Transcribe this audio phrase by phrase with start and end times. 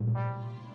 [0.00, 0.65] Thank you.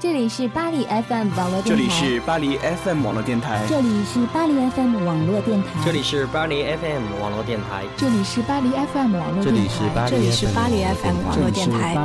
[0.00, 1.66] 这里是巴黎 FM 网络电台。
[1.66, 3.66] 这里是巴黎 FM 网络电台。
[3.68, 5.74] 这里是巴黎 FM 网络电台。
[5.82, 7.84] 这里是巴黎 FM 网络电台。
[7.96, 10.06] 这里是巴黎 FM 网络电台。
[10.08, 11.96] 这里是巴黎 FM 网络电台。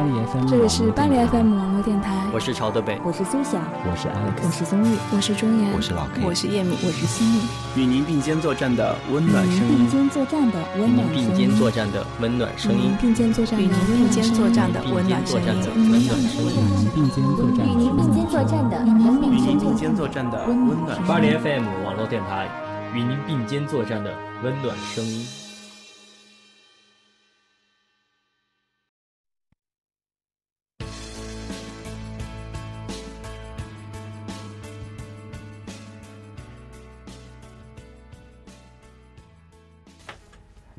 [0.49, 2.09] 这里是巴黎 FM 网络电台。
[2.33, 7.41] 我是曹德北，我是苏晓，我是 Alex，我是宗玉，我是钟岩，我是老 K，我是叶敏，我是西米。
[7.75, 9.77] 与您并肩作战的温暖声音。
[9.77, 11.27] 并肩作战的温暖声音。
[11.29, 12.97] 并肩作战的温暖声音。
[12.99, 14.01] 并肩作战的温暖声音。
[14.01, 15.45] 与您并肩作战的温暖声音。
[15.45, 17.82] 温暖声音。
[17.83, 18.69] 与您并肩作战。
[18.69, 18.77] 的。
[18.85, 22.47] 与您并肩作战的温暖，巴黎 FM 网络电台，
[22.93, 25.42] 与您并肩作战的温暖声音。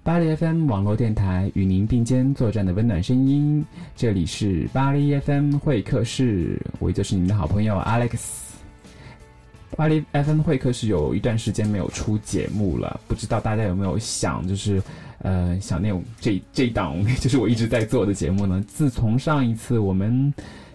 [0.04, 3.64] 巴黎 FM 网络电台与您并肩作战的温暖声音，
[3.96, 8.18] 这里是巴黎 FM 会客室，我就是你们的好朋友 Alex。
[9.74, 14.82] 巴黎 FM 会客室有一段时间没有出节目了，不知道大家有没有想，就是
[15.20, 18.62] 呃想那种这这档 就是我一直在做的节目呢？
[18.68, 20.32] 自从上一次我们。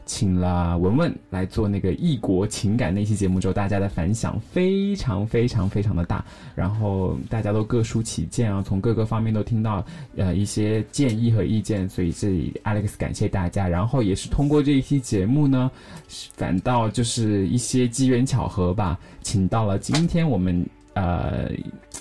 [0.10, 9.86] 请了文文来做那个异国情感那期节目之后，大家的反响非常非常非常的大，然后大家都各抒己见啊，从各个方面都听到
[10.18, 15.70] 呃一些建议和意见，所以这里 Alex 感谢大家，然后也是通过这一期节目呢，
[16.34, 20.66] 反倒就是一些机缘巧合吧，请到了今天我们
[20.96, 21.52] 呃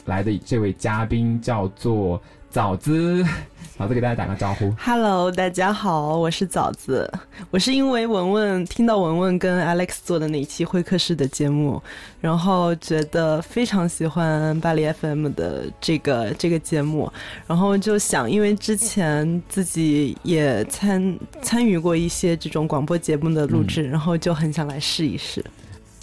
[0.07, 2.19] 来的这位嘉宾叫做
[2.51, 3.25] 枣子。
[3.79, 7.09] 枣子给大家打个招呼，Hello，大家好，我是枣子。
[7.49, 11.81] 我是因为文文听到文文跟 Alex 做的那一期会客室的节目，
[12.21, 17.09] 然后觉得非常喜欢巴黎 FM 的这个这个节目，
[17.47, 25.45] 然后就想，因为之前自己也参参与过一些这种广播节目的录制，然后就很想来试一试。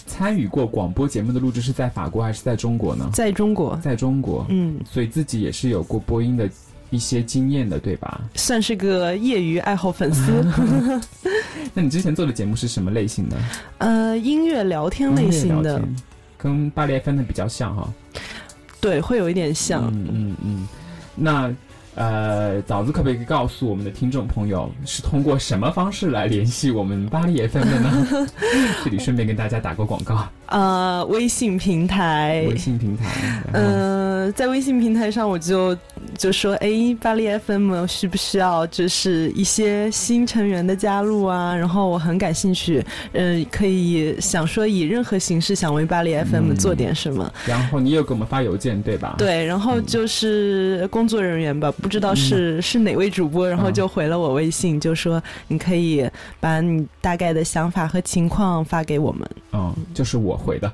[0.06, 3.10] 参与过广播节目的录制是在法国还是在中国呢？
[3.12, 4.46] 在中国，在中国。
[4.48, 6.48] 嗯，所以自己也是有过播音的。
[6.90, 8.20] 一些经验的，对吧？
[8.36, 10.46] 算是个业余爱好粉丝。
[11.74, 13.36] 那你之前做的节目是什么类型的？
[13.78, 15.82] 呃，音乐聊天类型的，
[16.38, 17.92] 跟巴黎 FM 的比较像哈。
[18.80, 19.88] 对，会有一点像。
[19.92, 20.68] 嗯嗯嗯。
[21.16, 21.52] 那
[21.96, 28.06] 呃，枣子可不可以告诉我们的听众朋友，是通过什么方式来联系我们巴黎 FM 的呢？
[28.84, 30.28] 这里顺便跟大家打个广告。
[30.46, 32.44] 呃，微信平台。
[32.48, 33.04] 微信平台。
[33.52, 35.76] 呃，在微信平台上，我就。
[36.16, 36.70] 就说哎，
[37.02, 41.54] 巴黎 FM 需不需要就是一些新成员的加入啊？
[41.54, 47.30] 然后我很感兴趣，嗯，可以想说以任何形式想为巴黎 FM 做点什么。
[47.44, 49.16] 然后你又给我们发邮件对吧？
[49.18, 56.08] 对，然后就是工作人员吧，不知道是是哪位主播，然后就回了我微信，就说你可以
[56.40, 59.28] 把你大概的想法和情况发给我们。
[59.52, 60.70] 嗯，就是我回的。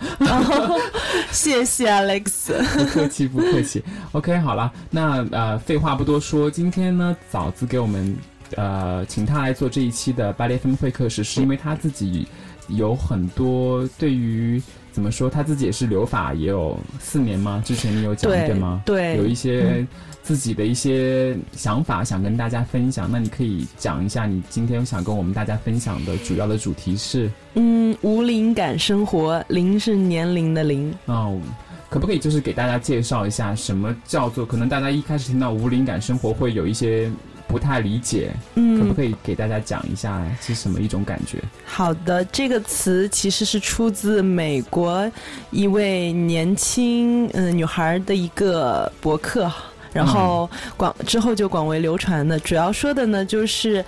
[1.30, 3.82] 谢谢 Alex，不客气不客气。
[4.12, 5.22] OK，好了，那。
[5.32, 8.16] 呃，废话不多说，今天呢，枣子给我们，
[8.56, 12.26] 呃，请他来做这一期的巴黎分会客室，是因为他自己
[12.68, 17.62] 有很多对于怎么说，他自己也是留法也有四年吗？
[17.64, 18.82] 之前你有讲对吗？
[18.84, 19.86] 对，有一些
[20.22, 27.30] 自己的一些想法想跟大家分享，那你可以讲一下，你今天想跟我们大家分享的主要的主题是？
[27.54, 30.94] 嗯，无灵感生活，零是年龄的零。
[31.06, 31.40] 哦。
[31.88, 34.46] 可不可以就是给大家介绍一下什么叫做？
[34.46, 37.10] 可能大家一开始听到无灵感生活会有一些
[37.52, 41.38] 不太理解，嗯，可不可以给大家讲一下是什么一种感觉？
[41.66, 45.10] 好的，这个词其实是出自美国
[45.50, 49.52] 一位年轻嗯女孩的一个博客，
[49.92, 50.48] 然后
[50.78, 53.84] 广之后就广为流传的，主要说的呢就是。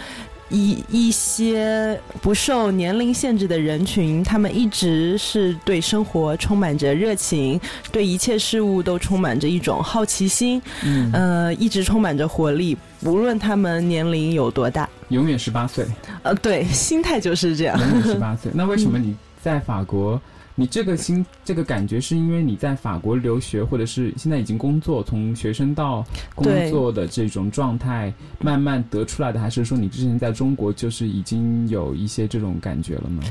[0.51, 7.59] 一一些不受年龄限制的人群，他们一直是对生活充满着热情，
[7.91, 15.86] 对一切事物都充满着一种好奇心，嗯，呃，一直充满着活力，无论他们年龄有多大，永远十八岁，
[16.22, 18.51] 呃，对，心态就是这样，永远十八岁。
[18.56, 20.21] 那为什么你在法国？
[20.56, 33.22] 你这个心，这个感觉是因为你在法国留学，或者是现在已经工作，从学生到工作的这种状态慢慢得出来的，还是说你之前在中国就是已经有一些这种感觉了呢？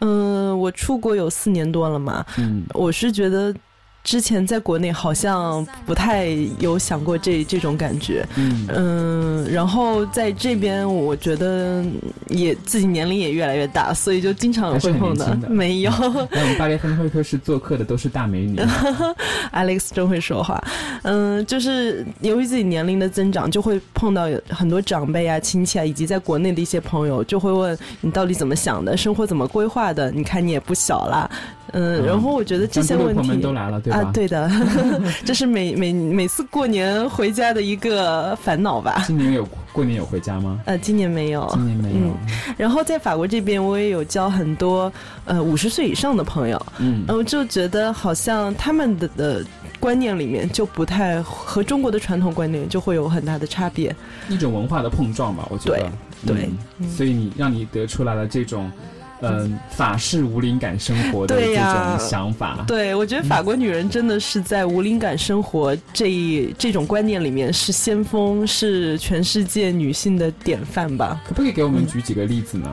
[0.00, 3.54] 嗯，我出国有四年多了嘛，嗯，我是觉得
[4.04, 6.26] 之前在国内好像不太
[6.58, 11.82] 有想过这这种感觉，嗯嗯，然后在这边我觉得
[12.28, 15.26] 也自己年龄也越来越大，所以就经常有会碰到。
[15.48, 18.60] 没有，来我们巴黎分会客室做客的都是大美女。
[19.52, 20.62] Alex 真会说话，
[21.02, 30.10] 嗯，就是由于自己年龄的增长，就会碰到很多长辈啊、亲戚啊，以及在国内的一些朋友，就会问你到底怎么想的，生活怎么规划的？
[30.10, 31.30] 你看你也不小啦。
[31.74, 33.98] 嗯，然后我觉得这些问题都来了，对吧？
[33.98, 34.50] 啊，对的，
[35.26, 39.02] 这是每每每次过年回家的一个烦恼吧。
[39.06, 40.60] 今年有过年有回家吗？
[40.66, 42.16] 呃，今年没有，今年没有。
[42.56, 44.90] 然后在法国这边，我也有交很多
[45.24, 49.44] 呃五十岁以上的朋友，嗯，然后就觉得好像他们的的
[49.80, 53.94] 观念里面就不太和中国的传统观念就会有很大的差别，
[54.28, 55.90] 一种文化的碰撞吧，我觉得，
[56.24, 56.48] 对，
[56.88, 58.70] 所以你让你得出来了这种。
[59.28, 71.20] 嗯，法式无灵感生活的这种想法，对我觉得法国女人真的是在无灵感生活这一这种观念里面是先锋，是全世界女性的典范吧？
[71.26, 72.70] 可不可以给我们举几个例子呢？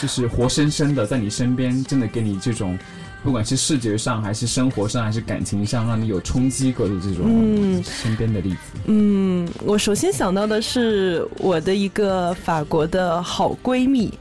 [0.00, 2.78] 就是活生生的在你身边，真的给你这种。
[3.22, 8.56] 不管是视觉上，还是生活上，还是感情上，让你有冲击过的这种身边的例子。
[8.86, 14.12] 嗯，我首先想到的是我的一个法国的好闺蜜。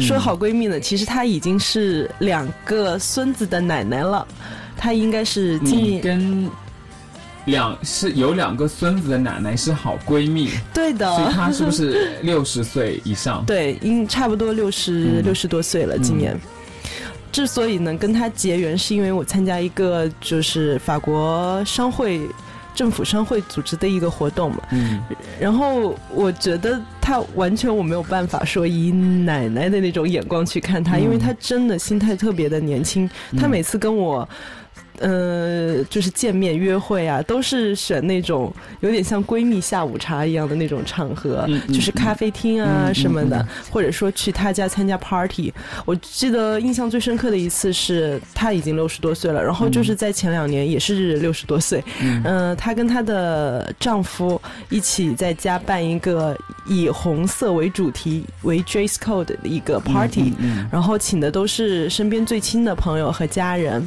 [0.00, 4.26] 说好闺蜜呢，其实她已经是两个孙子的奶奶了。
[4.76, 6.50] 她应该是今年跟
[7.46, 10.50] 两是有两个孙子的奶奶是好闺蜜。
[10.74, 11.10] 对的。
[11.16, 13.44] 所以她是不是六十岁以上？
[13.48, 16.38] 对，应差不多六十六十多岁了，今年。
[17.32, 22.20] 之所以能跟他结缘，是因为我参加一个就是法国商会、
[22.74, 24.58] 政府商会组织的一个活动嘛。
[24.70, 25.02] 嗯。
[25.40, 33.08] 然后我觉得他完全我没有办法说以奶奶的那种眼光去看他，因为他真的心态特别的年轻。
[33.36, 34.28] 他每次跟我。
[34.98, 45.52] 呃，就是见面约会啊，都是选那种有点像闺蜜下午茶一样的那种场合，就是咖啡厅啊什么的，或者说去她家参加 party。
[45.84, 51.82] 我记得印象最深刻的一次是她已经六十多岁了，然后就是在前两年也是六十多岁，
[52.24, 56.36] 嗯，她跟她的丈夫一起在家办一个
[56.66, 60.32] 以红色为主题为 dress code 的一个 party，
[60.70, 63.86] 然后请的都是身边最亲的朋友和家人，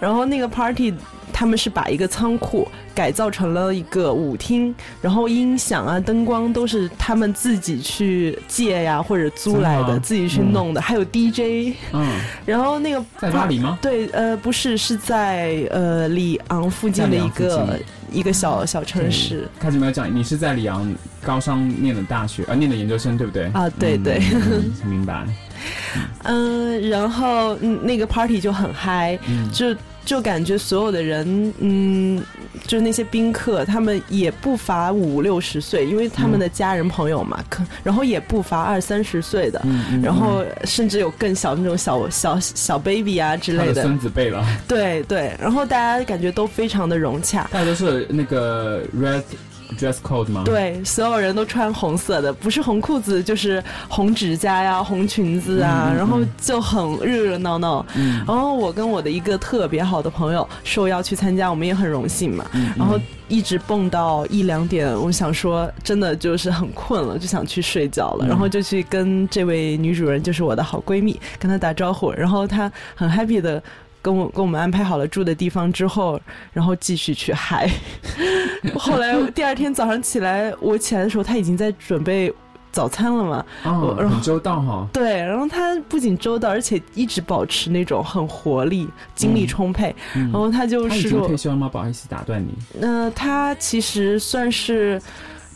[0.00, 0.52] 然后那个。
[0.52, 0.92] party，
[1.32, 11.74] 他们是把一个仓库改造成了一个舞厅，然后音响啊、灯光都是他们自己去借呀或者租来的，自己去弄的，还有 DJ。
[11.94, 12.06] 嗯，
[12.44, 13.78] 然后那个在巴黎吗？
[13.80, 17.80] 对，呃，不是，是在呃里昂附近的一个
[18.12, 19.48] 一个小小城市。
[19.58, 20.94] 开始没有讲，你是在里昂
[21.24, 23.44] 高商念的大学，呃，念的研究生，对不对？
[23.54, 24.20] 啊，对对，
[24.84, 25.24] 明白。
[26.24, 29.18] 嗯， 然后那个 party 就很嗨，
[29.50, 29.74] 就。
[30.04, 32.22] 就感觉所有的人，嗯，
[32.66, 39.64] 就是那些宾客，他们也不乏五六十岁，因为他们的家人朋友嘛，可然后也不乏二三十岁的，
[40.02, 44.44] 然后甚至有更小那种小小小 baby 啊之类的孙子辈了。
[44.66, 49.22] 对对，然后大家感觉都非常的融洽，大家都是那个 red。
[49.76, 50.42] Dress code 吗？
[50.44, 57.84] 对，所有人都穿红色的，不是红裤子就是红指甲呀、红裙子啊，然后就很热热闹闹。
[58.26, 62.44] 然后我跟我的一个特别好的朋友受邀去参加，我们也很荣幸嘛。
[62.76, 62.98] 然后
[63.28, 68.26] 一直蹦到一两点，我想说真的就是很困了，就想去睡觉了。
[68.26, 72.10] 然后就去跟这位女主人，就是我的好闺蜜，跟她打招呼。
[72.12, 73.62] 然后她很 happy 的。
[74.02, 76.20] 跟我跟我们安排好了住的地方之后，
[76.52, 77.70] 然后继续去嗨。
[78.74, 82.32] 后来第二天早上起来，我起来的时候他已经在准备
[82.72, 83.44] 早餐了嘛。
[83.64, 84.86] 哦，很周到哈。
[84.92, 89.94] 对，然后他不仅周到，而且一直保持那种很活力、精力充沛。
[90.12, 91.68] 然后他就是说退休了吗？
[91.68, 92.52] 不好意思打断你。
[92.80, 95.00] 那他其实算是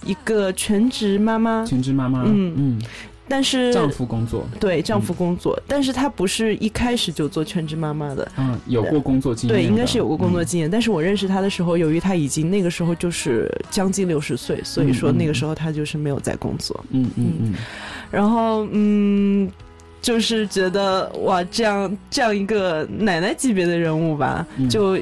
[0.05, 1.65] 一个全职妈妈。
[1.67, 2.23] 全职妈妈。
[2.27, 2.83] 嗯嗯。
[3.29, 4.47] 但是丈夫工作。
[4.61, 10.71] 对丈夫工作，但是她不是一开始就做全职妈妈的，嗯，有过工作经验，对，应该是有过工作经验。
[10.71, 17.55] 但是我认识她的时候，由于她已经那个时候就是将近六十岁，所以说那个时候她就是没有在工作，嗯嗯嗯，
[18.11, 19.51] 然后嗯，
[20.01, 24.97] 就是觉得哇，这样这样一个奶奶级别的人物吧，就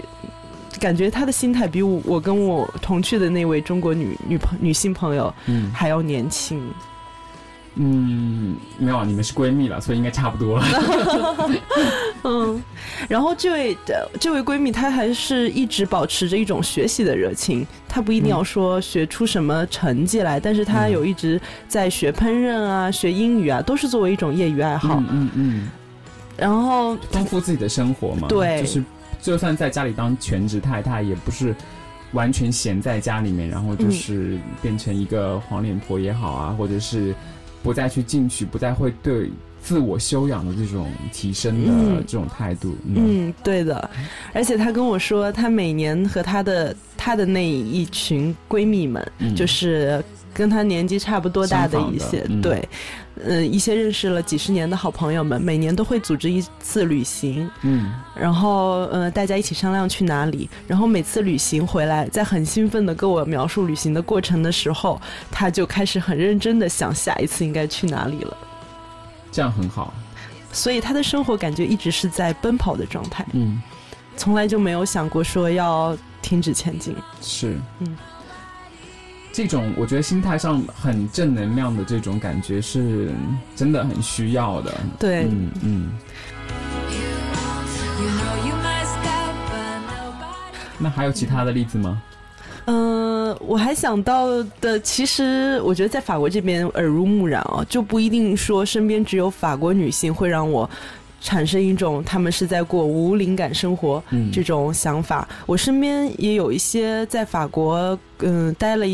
[0.81, 5.33] 感觉她的心态比我我跟我同去的那位中国女女朋女性朋友
[5.73, 6.59] 还要年轻。
[6.59, 6.73] 嗯，
[7.75, 10.62] 没有，你们是闺蜜了，所以应该差不多。
[12.23, 12.62] 嗯，
[13.09, 17.66] 然后这位的这位闺蜜，她还是一直保持着一种学习的热情。
[17.88, 25.02] 她不一定要说学出什么成绩来，但是她有一直在学烹饪啊，学英语啊，都是作为一种业余爱好。
[25.11, 25.69] 嗯嗯。
[26.37, 28.85] 然后丰富自己的生活嘛，对，就是
[29.23, 31.54] 就算在家里当全职太太，也不是
[32.11, 37.14] 完全闲在家里面，然后就是变成一个黄脸婆也好啊，或者是
[37.64, 39.30] 不再去进取，不再会对
[39.61, 42.76] 自我修养的这种提升的这种态度。
[42.87, 43.90] 嗯，对的。
[44.35, 49.02] 而且她跟我说，她每年和她的她的那一群闺蜜们，
[49.35, 50.04] 就是
[50.35, 52.68] 跟她年纪差不多大的一些，对。
[53.23, 68.37] 嗯，一些认识了几十年的好朋友们，每年都会组织一次旅行，嗯，然后呃，大家一起商量去哪里，然后每次旅行回来，在很兴奋的跟我描述旅行的过程的时候，他就开始很认真的想下一次应该去哪里了。
[69.30, 69.94] 这样很好，
[70.52, 73.62] 所以他的生活感觉一直是在奔跑的状态，嗯，
[74.16, 77.97] 从来就没有想过说要停止前进，是，嗯。
[79.37, 83.11] 这种我觉得心态上很正能量的这种感觉是
[83.57, 84.73] 真的很需要的。
[84.97, 85.93] 对，嗯嗯。
[90.79, 92.00] 那还有其他的例子吗？
[92.67, 100.71] 嗯，我还想到的，其实我觉得在法国这边耳濡目染啊，就不一定说身边只有法国女性会让我。
[101.25, 105.26] 产生一种他们是在过无灵感生活这种想法。
[105.47, 108.85] 我身边也有一些在法国嗯待了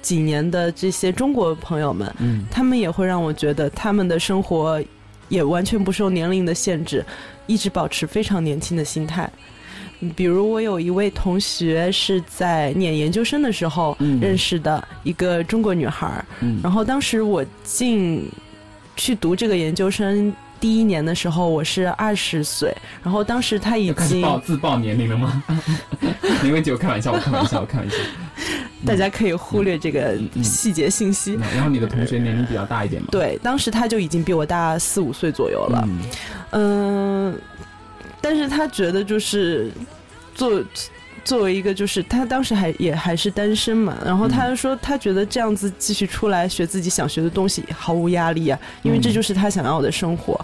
[0.00, 2.08] 几年的这些中国朋友们，
[2.48, 4.80] 他们也会让我觉得他们的生活
[5.28, 7.04] 也完全不受年龄的限制，
[7.48, 9.28] 一直保持非常年轻的心态。
[10.14, 16.24] 比如我有一位同学是在念研究生的时候认识的一个中国女孩，
[16.62, 18.30] 然后当时我进
[18.94, 20.32] 去读这个研究生。
[20.60, 25.42] 第一年的时候我是二十岁，然后当时他已经报自报年龄了吗？
[26.42, 27.96] 没问题，我开玩笑，我开玩笑，我开玩笑。
[28.86, 31.38] 大家可以忽略这个细节信息。
[31.54, 33.08] 然后你的同学年龄比较大一点吗？
[33.10, 35.88] 对，当时他就已经比我大四五岁左右了。
[36.52, 37.38] 嗯，
[38.20, 39.70] 但是他觉得就是
[40.34, 40.62] 做。
[41.24, 50.38] 作为一个，就是他当时还也还是单身嘛，然后他说他觉得这样子继续出来学自己想学的东西毫无压力啊，因为这就是他想要的生活。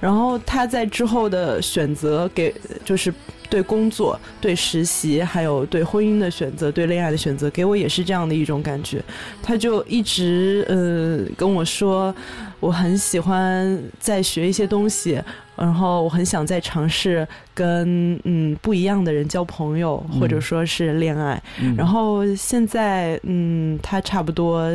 [0.00, 3.12] 然后他在之后的选择给就是
[3.48, 9.02] 对工作、对实习，还有对婚姻的选择、对恋爱的选择，给我也是这样的一种感觉。
[9.42, 12.14] 他就一直呃跟我说，
[12.60, 15.20] 我很喜欢在学一些东西。
[15.60, 21.40] 然后我很想再尝试跟嗯不一样的人交朋友，或者说是恋爱。
[21.76, 24.68] 然后现在嗯他差不多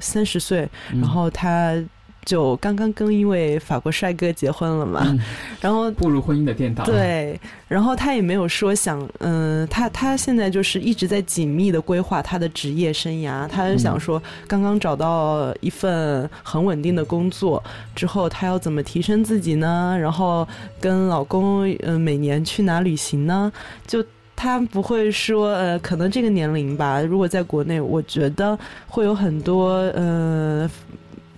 [0.00, 0.68] 三十岁，
[1.00, 1.74] 然后他。
[2.24, 5.14] 就刚刚跟一位法国帅哥结婚了嘛，
[5.60, 6.84] 然后步入婚姻的殿堂。
[6.86, 7.38] 对，
[7.68, 13.46] 然后他也没有说想，嗯，他他现在就是一直在紧密的规划他的职业生涯。
[13.46, 17.62] 他是想说，刚刚找到一份很稳定的工作
[17.94, 19.96] 之后，他要怎么提升自己呢？
[20.00, 20.48] 然后
[20.80, 23.52] 跟老公，嗯，每年去哪旅行呢？
[23.86, 24.04] 就
[24.34, 30.70] 他不会说，呃，可能这个年龄吧，如果在国内，我觉得会有很多，呃。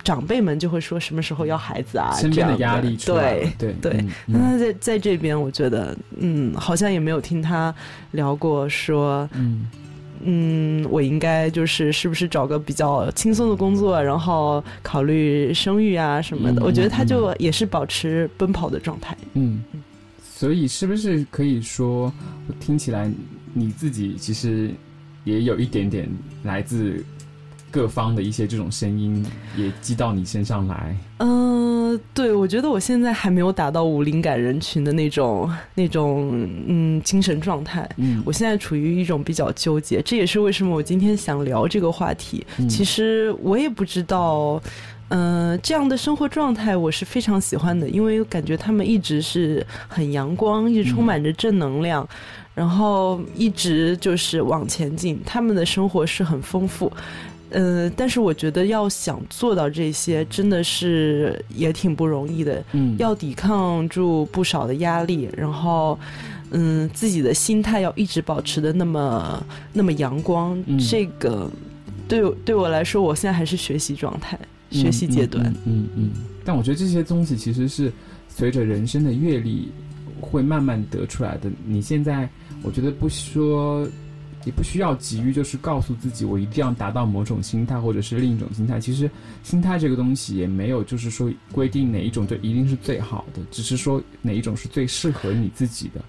[0.07, 2.13] 长辈们就会说什么时候要孩子啊？
[2.13, 4.05] 身边的压力，对对对。
[4.25, 7.75] 那他在在这边，我觉得，嗯，好像也没有听他
[8.13, 9.67] 聊过说，嗯
[10.23, 16.63] 嗯，我应该就是是不是找个比较轻松的工作，然后考虑生育啊什么的。
[16.63, 19.17] 我觉得他就也是保持奔跑的状态。
[19.35, 19.65] 嗯，
[20.23, 22.13] 所以是不是可以说，
[22.61, 23.11] 听起来
[23.53, 24.71] 你自己其实
[25.25, 26.09] 也有一点点
[26.45, 27.05] 来自。
[27.76, 29.23] 各方的一些这种声音
[29.54, 30.97] 也击到你身上来。
[31.18, 36.30] 嗯，对，我觉得我现在还没有达到无灵感人群的那种那种
[36.66, 37.87] 嗯精神状态。
[37.99, 42.47] 嗯，我现在处于一种比较纠结，这也是为什么我今天想聊这个话题。
[42.66, 44.59] 其实我也不知道，
[45.09, 52.09] 嗯，这样的生活状态我是非常喜欢的，因为感觉他们一直是很阳光，一直充满着正能量，
[52.54, 55.21] 然后一直就是往前进。
[55.26, 56.90] 他们的生活是很丰富。
[57.50, 62.62] 呃，但是我觉得要想做到这些，真的是也挺不容易的。
[62.73, 65.99] 嗯，要抵抗住不少的压力，然后，
[66.50, 70.61] 嗯，自己的心态要一直保持的那么那么阳光。
[70.79, 71.49] 这个
[72.09, 74.38] 对对我来说，我现在还是学习状态，
[74.71, 75.47] 学习阶段。
[75.65, 76.11] 嗯嗯。
[76.45, 77.93] 但我觉得这些东西其实是
[78.29, 79.71] 随着人生的阅历
[80.21, 81.50] 会慢慢得出来的。
[81.65, 82.29] 你现在，
[82.62, 83.87] 我觉得不说。
[84.47, 88.81] 也不需要急于就是告诉自己我一定要达到某种心态或者是另一种心态。
[88.81, 89.11] 其实
[89.43, 96.00] 心态这个东西也没有就是说规定哪一种就一定是最好的，只是说哪一种是最适合你自己的。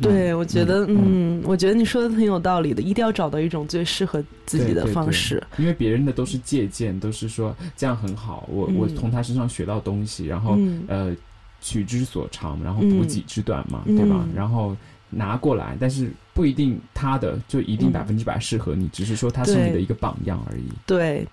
[0.00, 5.42] 对，我觉得，嗯，我觉得你说的挺有道理的，一定要找到一种最适合自己的方式。
[5.56, 11.16] 因为别人的都是借鉴，都是说这样很好，我我从他身上学到东西，然后呃
[11.60, 14.24] 取之所长，然后补己之短嘛，对吧？
[14.34, 14.76] 然后。
[15.10, 20.62] 拿过来，但是不一定他的就一定嗯百分之百适合你，只是说他是你的一个榜样而已。
[20.86, 21.26] 对，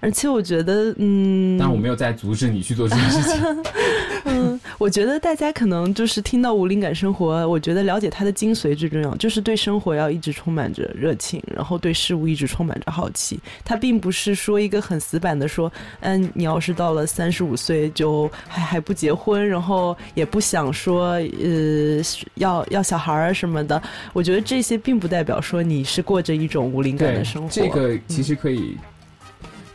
[0.00, 3.62] 而且我觉得，嗯，但我没有在阻止你去做这件事情。
[4.24, 13.38] 嗯，我觉得大家可能就是听到无灵感生活，我觉得了解它的精髓最重要，就是对生活要一直充满着热情，然后对事物一直充满着好奇。
[13.66, 22.02] 它并不是说一个很死板的说，嗯，你要是到了三十五岁就还还不结婚，然后也不想说呃
[22.36, 23.80] 要要小孩儿什么的。
[24.14, 27.48] 我觉得这些并不代表说你是过着一种无灵感的生活。
[27.48, 28.76] 这个其实可以，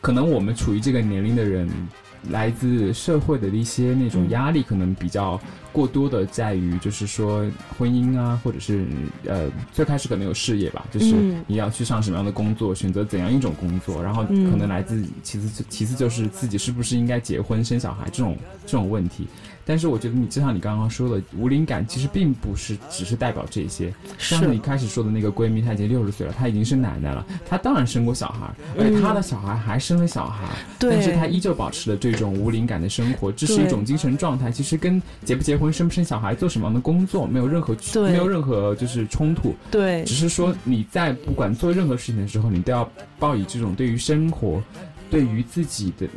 [0.02, 1.70] 可能我们处于这个年龄的人，
[2.30, 5.40] 来自社会的一些那种嗯压力，可能比较
[5.72, 7.46] 过多的在于，就是说
[7.78, 8.86] 婚姻啊，或者是
[9.26, 19.28] 呃，最开始可能有事业吧，就是嗯你要去上什么样的工作，选择怎样一种工作，然后嗯可能来自其次其次就是自己是不是应该结婚生小孩这种这种问题。
[19.66, 30.92] 但是我觉得你就像你刚刚说的，无灵感其实并不是只是代表这些，像你开始说的那个闺蜜，她已经六十岁了，她已经是奶奶了，她当然生过小孩，而且她的小孩还生了小孩，嗯对。
[30.92, 40.04] 但是她依旧保持了这种无灵感的生活，这是一种精神状态，其实跟结不结婚、生不生小孩、做什么样的工作没有任何没有任何就是冲突，对。
[40.04, 44.62] 只是说你在不管做任何事情的时候，你都要抱以这种对于生活、
[45.10, 46.08] 对于自己的。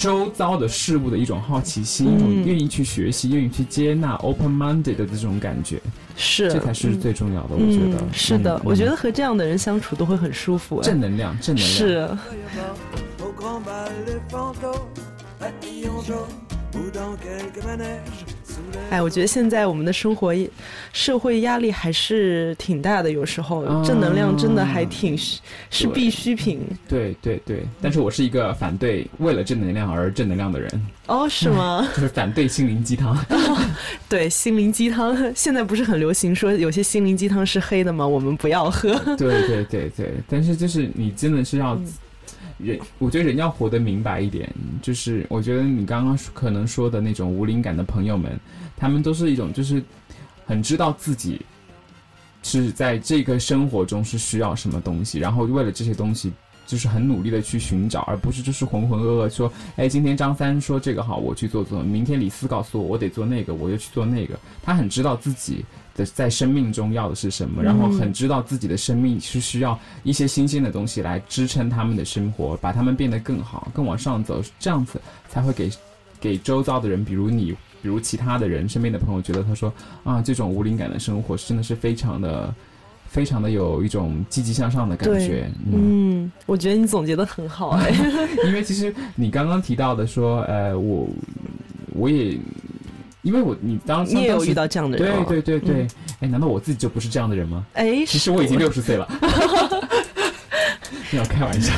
[0.00, 5.78] 周遭的事物的一种好奇心，一种嗯愿意去学习、愿意去接纳、open-minded 的这种感觉，
[6.16, 7.48] 是这才是嗯最重要的。
[7.50, 10.78] 我觉得嗯、是的、嗯我觉得和这样的人相处都会很舒服。
[10.78, 11.76] 哎正能量，正能量。
[11.76, 12.08] 是。
[18.90, 20.34] 哎，我觉得现在我们的生活、
[20.92, 26.60] 社会压力还是挺大的，有时候、啊正能量真的还挺是是必需品。
[26.88, 30.68] 对对对，但是我是一个反对为了正能量而正能量的人，
[31.06, 31.86] 哦，是吗？
[31.94, 33.16] 就是反对心灵鸡汤。
[34.08, 38.06] 对，心灵鸡汤现在不是很流行说有些心灵鸡汤是黑的吗？
[38.06, 38.92] 我们不要喝。
[39.16, 41.86] 对对对对，但是就是你真的是要嗯
[42.62, 44.52] 人，我觉得人要活得明白一点。
[44.82, 48.38] 就是我觉得你刚刚可能说的那种无灵感的朋友们，
[48.76, 49.82] 他们都是一种就是
[50.46, 51.40] 很知道自己
[52.42, 56.32] 是在这个生活中是需要什么东西，然后为了这些东西。
[56.66, 64.38] 就是很努力的去寻找，而不是就是浑浑噩噩说，哎，今天张三说这个好，我去做做；明天李四告诉我我得做那个，我就去做那个。
[64.62, 75.70] 他很知道自己的在生命中要的是什么，然后很知道自己的生命是需要一些新鲜的东西来支撑他们的生活，把他们变得更好、更往上走，这样子才会给
[76.20, 79.72] 给周遭的人，比如你，比如其他的人，身边的朋友，觉得他说
[80.04, 82.54] 啊，这种无灵感的生活真的是非常的。
[83.10, 87.90] 非常的有一种积极向上的感对觉，嗯，我觉得你总结的很好哎。
[88.46, 91.08] 因为其实你刚刚提到的说，呃，我
[91.92, 92.38] 我也，
[93.22, 95.88] 因为我你当你也有遇到这样的人、对哦，对对对，嗯
[96.20, 97.64] 哎、难道我自己就不是这样的人吗？
[97.74, 99.06] 哎，其实我已经六十岁了，
[101.10, 101.72] 没有开玩笑，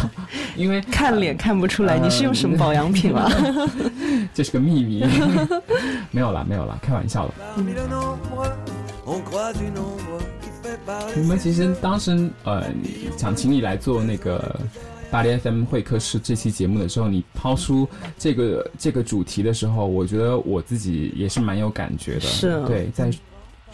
[0.57, 3.31] 因为看脸看不出来，你是用什么保养品啊？
[4.35, 5.05] 这是个秘密，
[6.12, 7.35] 没有啦没有啦，开玩笑的。
[7.57, 8.50] Parmi le nombre,
[9.05, 11.18] on croise une ombre qui fait parler.
[11.20, 12.64] 我们其实当时呃
[13.16, 14.55] 想请你来做那个
[15.12, 17.87] 巴黎 FM 会客室这期节目的时候，你抛出
[18.18, 22.20] 这个这个主题的时候，我觉得我自己也是蛮有感觉的。
[22.20, 23.11] 是啊对，在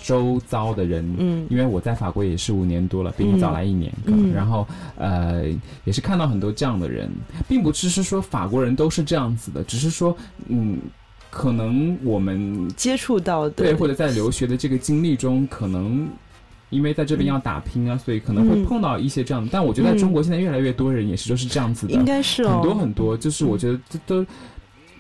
[0.03, 5.44] 周遭的人，嗯因为我在法国也是五年多了，比你早来一年，嗯然后呃
[5.85, 7.09] 也是看到很多这样的人，
[7.46, 10.16] 并不只是说法国人都是这样子的，只是说
[10.48, 10.77] 嗯。
[11.31, 16.09] 可能我们接触到的对，或者在留学的这个经历中，可能
[16.70, 19.48] 因为在这边要打拼啊，所以可能会嗯碰到一些这样的。
[19.52, 23.16] 但我觉得在中国现在越来越多人也是都是这样子的，应该是哦，很多很多。
[23.16, 24.26] 就是我觉得这都，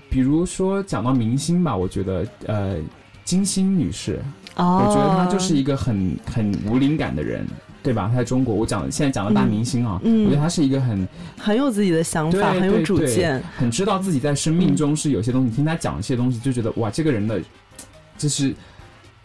[0.08, 2.76] 比如说讲到明星吧，我觉得呃，
[3.24, 4.20] 金星女士，
[4.56, 7.46] 哦，我觉得她就是一个很很无灵感的人。
[7.80, 8.08] 对吧？
[8.10, 13.40] 她在中国，我讲现在讲到大明星啊，我觉得她是一个很很有自己的想法，很有主见。
[13.56, 17.40] 很知道自己在生命中是有些东西，听他讲一些东西，就觉得哇，这个人的，
[18.18, 18.52] 就是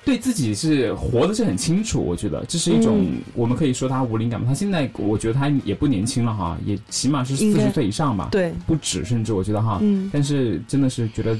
[0.05, 2.01] 对自己是活的是很清楚。
[2.01, 4.45] 我觉得这是一种、嗯我们可以说他无灵感吧。
[4.47, 9.79] 他现在我觉得他也不年轻了哈，也起码是四十岁以上吧，对，不止，甚至我觉得哈。
[9.81, 11.37] 嗯但是真的是觉得。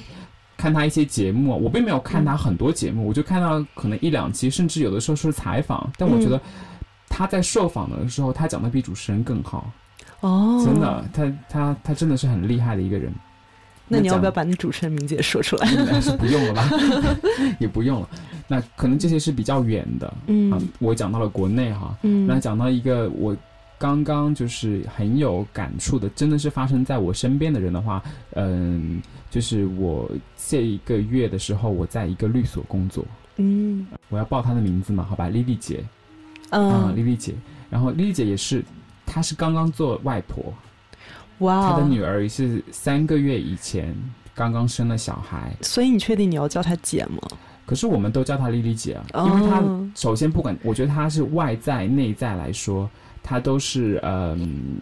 [0.56, 5.91] 看他一些节目，我并没有看他很多节目，我就看到可能一两期，甚至有的时候是采访。
[5.97, 6.41] 但我觉嗯得
[7.10, 9.69] 他在受访的时候，他讲的比主持人更好。
[10.21, 13.12] 哦，真的，他他他真的是很厉害的一个人。
[13.89, 15.67] 那你要不要把你主持人名字也说出来？
[16.17, 16.69] 不用了吧，
[17.60, 18.10] 也不用了。
[18.47, 20.51] 那可能这些是比较远的，嗯。
[20.51, 22.27] 啊，我讲到了国内哈，嗯。
[22.27, 23.36] 那讲到一个我
[23.77, 28.01] 刚刚就是很有感触的，真的是发生在我身边的人的话，
[28.36, 30.10] 嗯，就是我
[30.47, 33.06] 这一个月的时候，我在一个律所工作，
[33.38, 33.86] 嗯。
[34.10, 35.84] 我要报她的名字嘛，好吧，丽丽姐，
[36.49, 37.34] 啊、嗯，丽丽姐。
[37.69, 38.63] 然后丽丽姐也是，
[39.06, 40.53] 她是刚刚做外婆，
[41.39, 43.95] 哇哦，她的女儿是三个月以前
[44.36, 47.19] 刚刚生了小孩，所以你确定你要叫她姐吗？
[47.65, 52.89] 可是我们都叫她丽丽姐啊，因为她哦首先不管，我觉得她是外在内在来说，
[53.21, 54.80] 她都是嗯。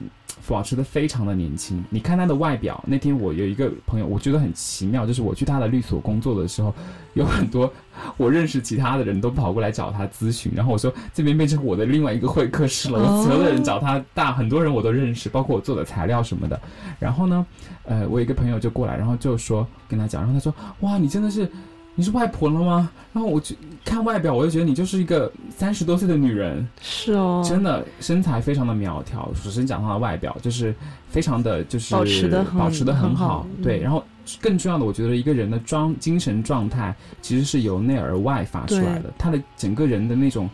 [0.48, 2.84] 保持的非常的年轻，你看她的外表。
[2.86, 6.74] 那天我有一个朋友，我觉得很奇妙，就是我去她的律所工作的时候，
[7.14, 7.72] 有很多
[8.18, 16.60] 我认识其他的人都跑过来找她咨询，然后我说这边变成我的另外一个会客室了，哦我所有的人找她大很多人我都认识，包括我做的材料什么的。
[17.00, 17.46] 然后呢，
[17.86, 21.50] 呃，我有一个朋友就过来，然后就说跟他讲，然后他说哇，你真的是
[21.96, 22.90] 你是外婆了吗？
[23.14, 29.30] 然后我就看外表，我就觉得你就是一个三十多岁的女人，是哦，真的身材非常的苗条。
[29.36, 30.74] 首先讲她的外表，就是
[31.10, 33.80] 非常的就是保持的很保持的很很好好，嗯对。
[33.80, 34.04] 然后
[34.40, 40.50] 更重要的，我觉得一个人的状精神状态其实是由内而外发出来的，他的整个人的那种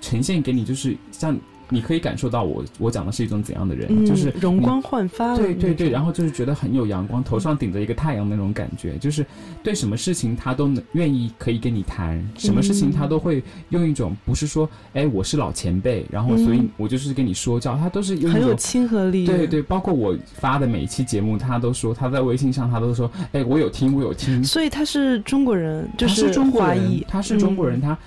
[0.00, 1.38] 呈现给你，就是像
[1.70, 9.26] 你可以感受到我我讲的是一种怎样的人，嗯，就是容光焕发了对对对，然后就是觉得很有阳光，头上顶着一个太阳那种感觉，就是
[9.62, 18.54] 对什么事情他都能愿意可以跟你谈，什么事情他都会用一种不是说哎我是老前辈，然后所以嗯我就是跟你说教，他都是用很有。
[18.60, 19.24] 亲和力。
[19.24, 24.44] 对对，包括我发的每一期节目，他都说他在微信上，他都说，哎，我有听，我有听。
[24.44, 27.98] 所以他是中国人，就他是中国华裔，，人他是中国人，嗯他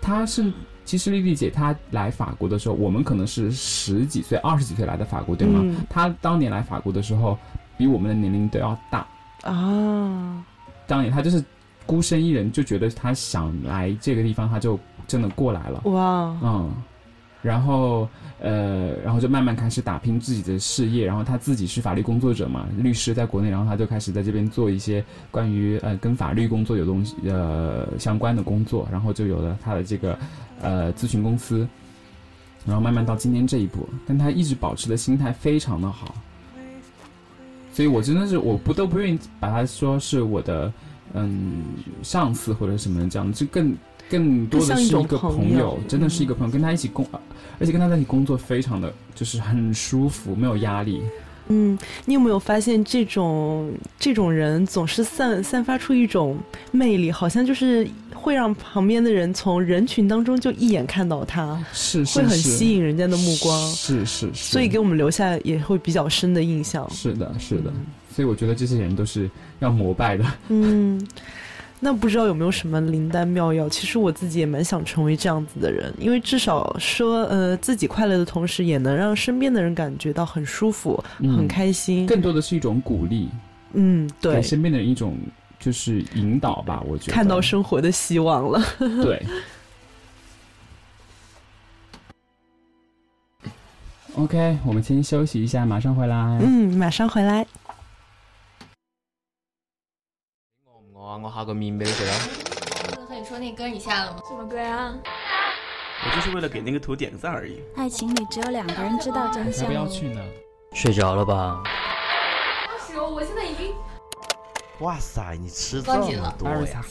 [0.00, 0.52] 他是
[0.84, 5.60] 其实丽丽姐她来法国的时候，我们可能是十几岁、二十几岁来的法国，对吗？
[5.62, 7.38] 嗯她当年来法国的时候，
[7.76, 9.06] 比我们的年龄都要大。
[9.42, 10.44] 啊，
[10.86, 11.42] 当年她就是
[11.86, 15.80] 孤身一人，就觉得她想来这个地方，她就真的过来了。
[15.84, 16.72] 哇，嗯，
[17.44, 18.08] 然后
[18.40, 21.04] 呃，然后就慢慢开始打拼自己的事业。
[21.04, 30.18] 然后他自己是法律工作者嘛，律师在国内，然后他就开始在这边做一些关于呃跟法律工作有东西呃相关的工作，然后就有了他的这个
[30.62, 31.68] 呃咨询公司，
[32.64, 36.14] 然后慢慢到今天这一步，但他一直保持的心态非常的好，
[37.74, 40.72] 所以我真的是我不都不愿意把他说是我的
[41.12, 41.62] 嗯
[42.02, 43.76] 上司或者什么这样，就更。
[44.10, 47.08] 更多的是一个朋友朋友，真的是一个朋友，跟他一起工，
[47.58, 51.02] 而且跟他在一起工作非常的就是很舒服，没有压力。
[51.48, 56.38] 嗯，你有没有发现这种这种人总是散散发出一种
[56.70, 66.88] 魅力，好像就是会让旁边的人从人群当中就一眼看到他，是是会很吸引人家的目光，是是是，所以给我们留下也会比较深的印象。
[66.90, 67.70] 是的是的，
[68.10, 70.24] 所以我觉得这些人都是要膜拜的。
[70.48, 71.06] 嗯，
[71.84, 73.68] 那不知道有没有什么灵丹妙药？
[73.68, 82.06] 其实我自己也蛮想成为这样子的人，因为至少说，呃，自己快乐的同时，也能让身边的人感觉到很舒服、嗯很开心。
[82.06, 83.28] 更多的是一种鼓励，
[83.74, 85.18] 嗯，对给，身边的人一种
[85.60, 86.82] 就是引导吧。
[86.86, 88.64] 我觉得看到生活的希望了。
[88.78, 89.22] 对。
[94.16, 96.16] OK，我们先休息一下，马上回来。
[96.40, 97.46] 嗯，马上回来。
[100.94, 101.20] 餓唔餓啊？
[101.24, 102.14] 我下个面俾你食啊！
[103.08, 104.18] 和你说那歌你下了吗？
[104.28, 104.94] 什么歌啊？
[106.06, 107.60] 我就是为了给那个图点个赞而已。
[107.76, 109.66] 爱情里只有两个人知道真要相。
[109.66, 110.20] 不要去呢？
[110.72, 111.62] 睡着了吧？
[112.68, 113.74] 当时，我现在已经
[114.80, 116.82] 哇塞，你吃这么多呀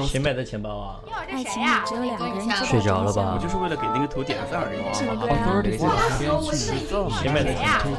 [0.00, 1.00] 谁买的钱包啊？
[1.28, 2.56] 爱情里只有两个人知道。
[2.64, 4.80] 睡着了吧我就是为了给那个图点个赞而已。
[4.80, 4.88] 哇
[6.30, 6.52] 哦，我
[7.12, 7.28] 钱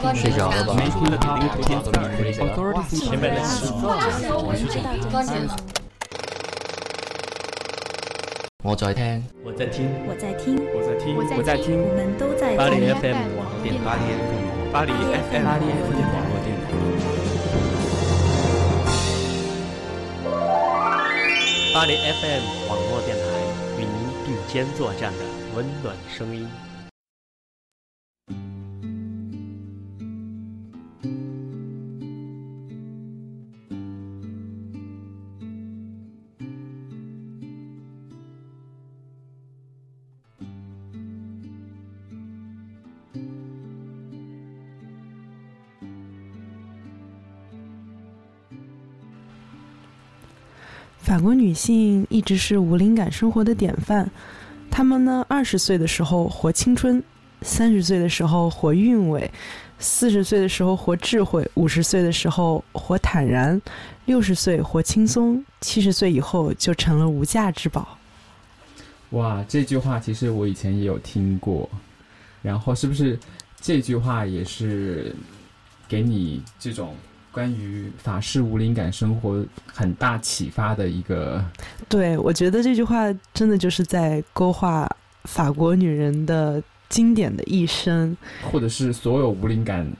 [0.01, 0.73] 关睡着了吧？
[0.73, 2.33] 我就是为了给那个图点赞而已。
[2.41, 3.69] Authorities 谁买的钱？
[3.85, 5.55] 哇是哦，我现在已经关紧了。
[8.63, 9.93] 我在听，我在聽。
[10.09, 12.95] 我在听，我在听，我在听我们都在巴黎听。
[12.95, 13.93] FM 網絡電台，
[14.73, 14.89] 巴黎
[15.29, 16.22] FM 巴黎 FM 网络电台。
[21.73, 23.23] 巴黎 FM 网络电台
[23.79, 26.47] 与您并肩作战的温暖声音。
[51.53, 54.09] 性一直是无灵感生活的典范，
[54.71, 57.01] 她们呢，二十岁的时候活青春，
[57.41, 59.29] 三十岁的时候活韵味，
[59.79, 63.61] 四十岁的时候活智慧，五十岁的时候活坦然，
[64.05, 67.97] 六十岁活轻松，七十岁以后就成了无价之宝。
[69.11, 71.69] 哇，这句话其实我以前也有听过，
[72.41, 73.19] 然后是不是
[73.61, 75.15] 这句话也是
[75.87, 76.95] 给你这种
[77.33, 81.43] 关于法式无灵感生活很大启发的一个。
[81.89, 84.89] 对，我觉得这句话真的就是在勾画
[85.23, 88.15] 法国女人的经典的一生，
[88.51, 89.91] 或者是所有无灵感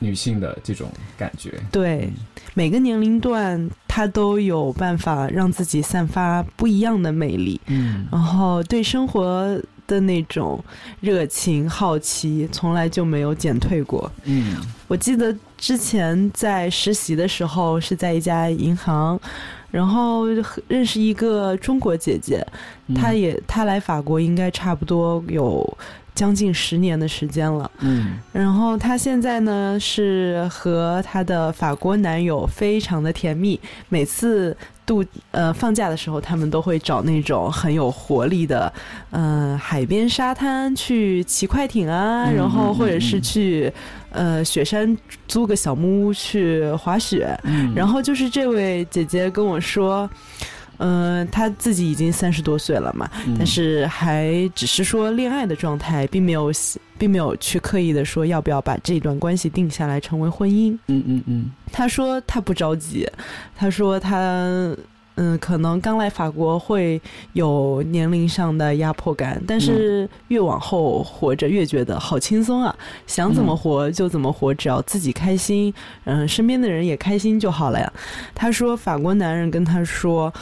[0.00, 1.54] 女性的这种感觉。
[1.70, 2.10] 对，
[2.54, 9.60] 每个年龄段她都有办法让自己散发不一样的魅力，嗯，然后对生活
[9.90, 10.62] 的那种
[11.00, 14.10] 热情、好奇，从来就没有减退过。
[14.24, 19.20] 嗯，我记得之前在实习的时候是在一家银行，
[19.72, 20.26] 然后
[20.68, 22.46] 认识一个中国姐姐，
[22.86, 25.78] 嗯她也她来法国应该差不多有
[26.14, 27.70] 将近十年的时间了。
[27.80, 38.72] 嗯然后她现在呢是和她的法国男友非常的甜蜜，每次度呃放假的时候，他们都会找那种很有活力的，
[39.10, 43.72] 呃海边沙滩去骑快艇啊，嗯然后或者是去
[44.10, 44.96] 呃雪山
[45.28, 47.38] 租个小木屋去滑雪。
[47.44, 50.08] 嗯，然后就是这位姐姐跟我说。
[50.82, 56.50] 嗯、他自己已经三十多岁了嘛，嗯但是还只是说恋爱的状态，并没有
[56.96, 60.72] 并没有去刻意的说要不要把这段关系定下来成为婚姻。
[60.86, 63.06] 嗯嗯嗯他说他不着急，
[63.54, 64.74] 他说他
[65.16, 66.98] 嗯可能刚来法国会
[67.34, 72.74] 有年龄上的压迫感，但是越往后活着越觉得好轻松啊，
[73.06, 75.72] 想怎么活就怎么活，只要自己开心，
[76.04, 77.92] 嗯，身边的人也开心就好了呀。
[78.34, 80.32] 他说法国男人跟他说。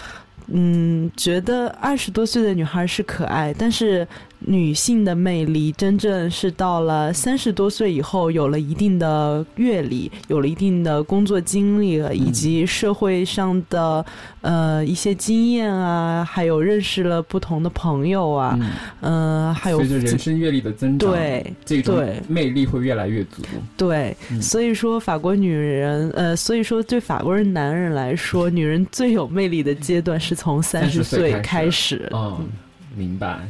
[0.50, 4.06] 嗯，觉得二十多岁的女孩是可爱，但是
[4.40, 14.04] 女性的魅力真正是到了三十多岁以后，有了一定的阅历，有了一定的工作经历了，以及社会上的
[14.40, 18.58] 呃一些经验啊，还有认识了不同的朋友啊，
[19.00, 23.42] 嗯，呃，还有随着人生阅历的增长，对这种魅力会越来越足。
[23.76, 32.08] 对，嗯所以说法国女人，呃，所以说对法国人男人来说， 女人最有魅力的阶段是从三十岁开始。
[32.12, 32.48] 嗯，
[32.96, 33.40] 明白。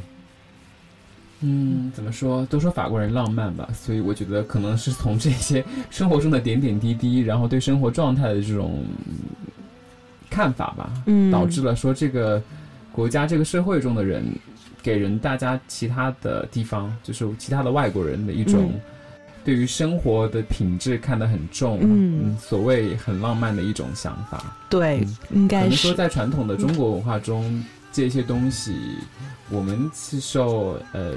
[1.40, 2.44] 嗯，怎么说？
[2.46, 9.14] 都说法国人浪漫吧，所以我觉得可能是从这些生活中的点点滴滴，然后对生活状态的这种嗯
[10.28, 12.42] 看法吧，嗯导致了说这个
[12.90, 14.24] 国家、这个社会中的人，
[14.82, 18.80] 给人大家其他的地方，就是其他的外国人的一种嗯
[19.44, 24.56] 对于生活的品质看得很重，嗯所谓很浪漫的一种想法。
[24.68, 28.74] 对，应该是能说在传统的中国文化中，这些东西
[29.50, 31.12] 我们是受呃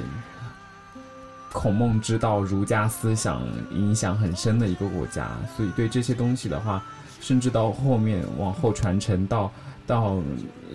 [1.52, 3.42] 孔孟之道、儒家思想
[3.72, 6.84] 影响很深的一个国家，所以对这些东西的话，
[7.20, 9.52] 甚至到后面往后传承到
[9.86, 10.24] 到呃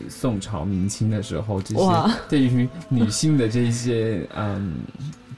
[0.08, 1.82] 宋朝、明清的时候，这些
[2.28, 4.74] 对于女性的这些嗯。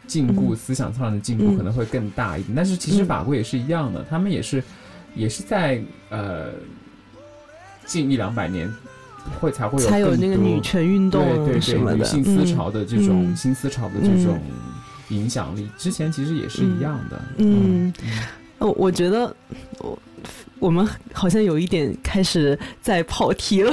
[0.08, 4.64] 禁锢嗯思想上的禁锢嗯可能会更大一点，但是其实嗯法国也是一样的，他们也是
[5.14, 6.46] 也是在呃
[7.84, 8.74] 近一两百年
[9.40, 14.40] 会才会有才有那个女权运动对对对什么的女性思潮的这种、嗯新思潮的这种
[15.10, 17.22] 影响力，之前其实也是一样的。
[17.38, 18.18] 嗯嗯
[18.58, 19.34] 哦，我觉得
[20.60, 23.72] 我我们好像有一点开始在跑题了，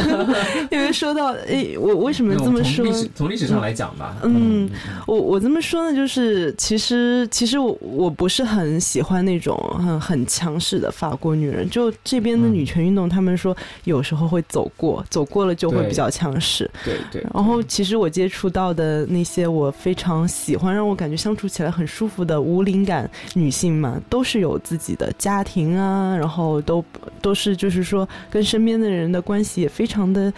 [0.70, 2.84] 因为说到诶，我为什么这么说？
[2.84, 4.68] 们从历史从历史上来讲吧，嗯，
[5.06, 16.70] 我我这么说呢，就是其实其实我我不是很喜欢那种很很强势的法国女人，就这边的女权运动，他们说有时候会走过，走过了就会比较强势。
[16.84, 17.26] 对对。
[17.32, 26.84] 然后其实我接触到的那些我非常喜欢，让我感觉相处起来很舒服的无灵感女性嘛，都是有自己的家庭啊，然后都
[27.20, 30.32] 都是就是说跟身边的人的关系也非常的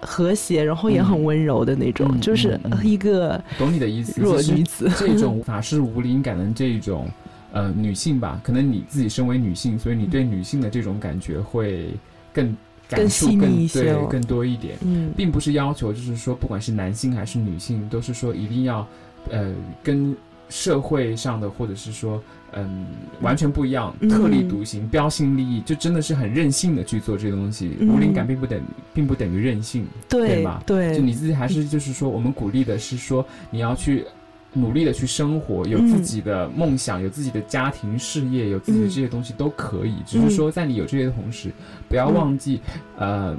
[0.00, 4.90] 和谐，然后也很温柔的那种，嗯就是一个懂你的意思，弱女子。
[4.98, 7.08] 这种 法式无灵感的这种
[7.52, 11.88] 呃女性吧，可能你自己身为女性，所以你对女性的这种感觉会
[12.32, 12.56] 更
[12.88, 14.76] 感触更细腻一些哦对更多一点。
[14.82, 18.86] 嗯并不是要求，就是说，不管是男性还是女性，都是说一定要，
[19.30, 20.16] 呃，跟
[20.48, 22.20] 社会上的或者是说，
[22.52, 22.86] 嗯，
[23.20, 27.76] 完全不一样，嗯特立独行、标新立异，就真的是很任性的去做这个东西。
[27.80, 28.60] 嗯无灵感并不等，
[28.92, 30.62] 并不等于任性，对吧？
[30.66, 34.04] 对就你自己还是就是说，我们鼓励的是说，你要去。
[34.52, 39.94] 努力的去生活，有嗯自己的梦想，有自己的家庭事业，有自己的这些东西都可以。
[40.04, 41.52] 只是说，在你有这些的同时，
[41.88, 42.60] 不要嗯忘记，
[42.98, 43.38] 呃，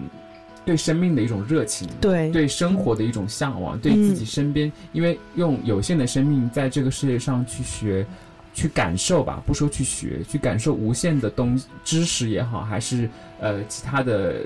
[0.63, 8.07] 对生命的一种热情，对对生活的一种向往，对自己身边，因为用有限的生命在这个世界上去学、
[8.53, 13.09] 去感受吧，不说去学，去感受无限的东知识也好，还是
[13.39, 14.41] 呃其他的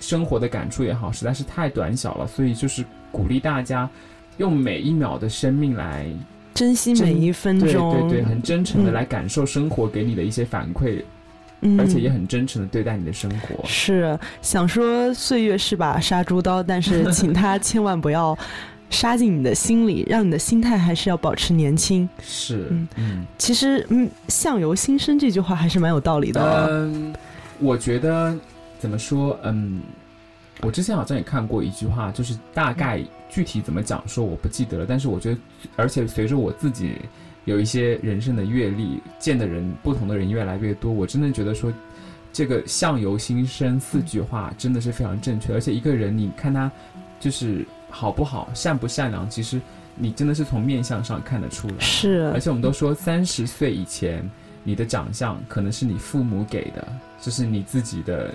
[0.00, 2.26] 生活的感触也好，实在是太短小了。
[2.26, 3.88] 所以就是鼓励大家
[4.38, 6.06] 用每一秒的生命来
[6.54, 11.02] 珍惜每一分钟，对对对，很真诚的嗯来感受生活给你的一些反馈，
[11.60, 13.64] 嗯而且也很真诚的对待你的生活。
[13.64, 18.36] 是想说岁月是把杀猪刀，但是请他千万不要
[18.90, 22.08] 杀进你的心里，让你的心态还是要保持年轻。
[22.22, 26.66] 是，嗯嗯其实，嗯，相由心生这句话还是蛮有道理的、哦。
[26.68, 27.14] 嗯，
[27.58, 28.36] 我觉得
[28.78, 29.80] 怎么说，嗯，
[30.60, 35.38] 我之前好像也看过一句话，就是大概具体怎么讲说我不记得了，但是我觉得，
[35.76, 36.96] 而且随着我自己
[37.44, 41.72] 有一些人生的阅历，见的人不同的人越来越多，我真的觉得说。
[42.32, 46.70] 这个相由心生四句话真的是非常正确，而且一个人你看他
[47.18, 49.60] 就是好不好、善不善良，其实
[49.94, 51.74] 你真的是从面相上看得出来。
[51.80, 54.28] 是而且我们都说，三十岁以前，
[54.64, 56.86] 你的长相可能是你父母给的，
[57.20, 58.32] 就是你自己的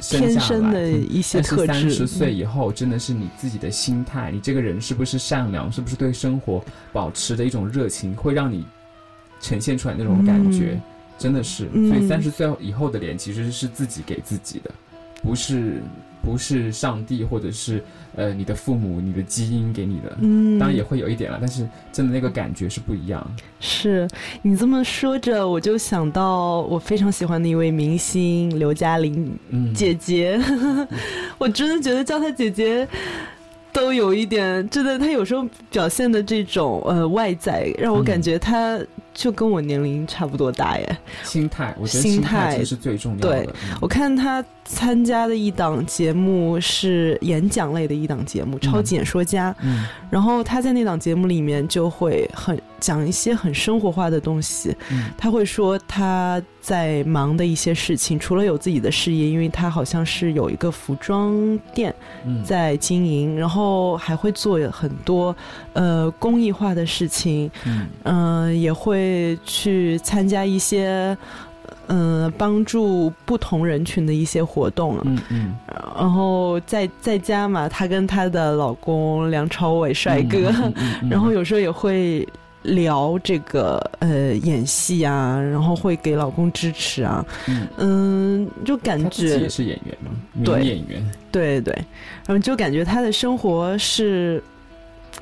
[0.00, 1.66] 生天下来生的一些特质。
[1.66, 8.66] 但是三十岁以后，真的是你自己的心态，你这个人是不是善良，是不是对生活保持的一种热情，会让你
[9.40, 10.82] 呈现出来那种感觉，嗯
[11.18, 11.68] 真的是。
[11.72, 14.70] 嗯所以三十岁以后的脸其实是自己给自己的，
[15.22, 15.82] 不是
[16.22, 17.82] 不是上帝或者是
[18.16, 20.16] 呃你的父母、你的基因给你的。
[20.20, 23.24] 嗯，当然也会有一点了，但是真的那个感觉是不一样。
[23.60, 24.08] 是
[24.42, 30.40] 你这么说着，我就想到我非常喜欢的一位明星刘嘉玲嗯，姐姐，
[31.38, 32.86] 我真的觉得叫她姐姐。
[33.72, 38.80] 都有一点，真的，她有时候表现的这种呃外在，让我感觉她
[39.16, 40.98] 就跟我年龄差不多大耶。
[41.24, 43.28] 心态，我觉得心心态态其实是最重要的。
[43.28, 55.10] 对嗯我看他参加的一档节目是演讲类的一档节目《超级演说家》，嗯然后他在那档节目里面就会很讲一些很生活化的东西，嗯。
[55.18, 61.92] 他会说他在忙的一些事情，除了有自己的事业，因为他好像是有一个服装店
[62.24, 65.34] 嗯，在经营，然后还会做很多
[65.72, 67.88] 呃公益化的事情，嗯。
[68.04, 71.16] 嗯、也会去参加一些
[71.88, 75.54] 呃帮助不同人群的一些活动，嗯嗯，
[75.98, 81.10] 然后在在家嘛，她跟她的老公梁朝伟帅哥，嗯，嗯嗯。
[81.10, 82.26] 然后有时候也会
[82.66, 90.10] 聊这个呃演戏啊，然后会给老公支持啊，嗯，嗯，就感觉自己觉也是演员嘛，
[90.44, 91.10] 对演员。
[91.30, 91.74] 对对，
[92.26, 94.42] 然后就感觉他的生活是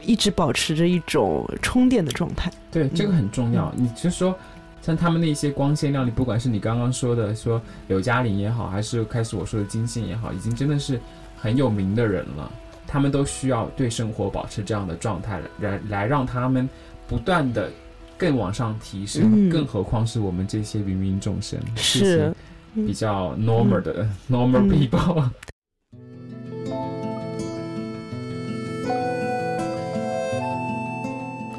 [0.03, 2.51] 一直保持着一种充电的状态。
[2.71, 3.73] 对，这个很重要。
[3.77, 4.35] 你就说，
[4.81, 11.01] 像他们那些光鲜亮丽，不管是你刚刚说的说刘嘉玲也好，还是开始我说的金星也好，已经真的是
[11.37, 12.51] 很有名的人了。
[12.87, 16.69] 他们都需要对生活保持这样的状态，来来让他们
[17.07, 17.71] 不断的
[18.17, 19.49] 更往上提升。
[19.49, 22.35] 嗯更何况是我们这些芸芸众生，这是些
[22.87, 25.31] 比较 normal 的、normal 嗯 people。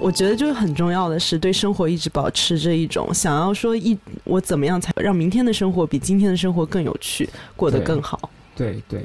[0.02, 8.30] 我觉得就是很重要的是对生活一直保持着一种想要说一我怎么样才让明天的生活比今天的生活更有趣，过得更好。
[8.56, 9.04] 对对，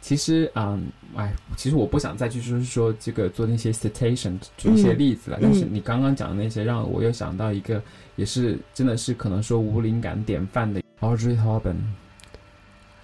[0.00, 7.82] 其实嗯，哎，其实我不想再去就是说这个做那些 citation 举一些嗯例子了，但是你刚刚讲的那些，让我又想到一个，
[8.16, 11.76] 也是真的是可能说无灵感典范的 Audrey Hepburn，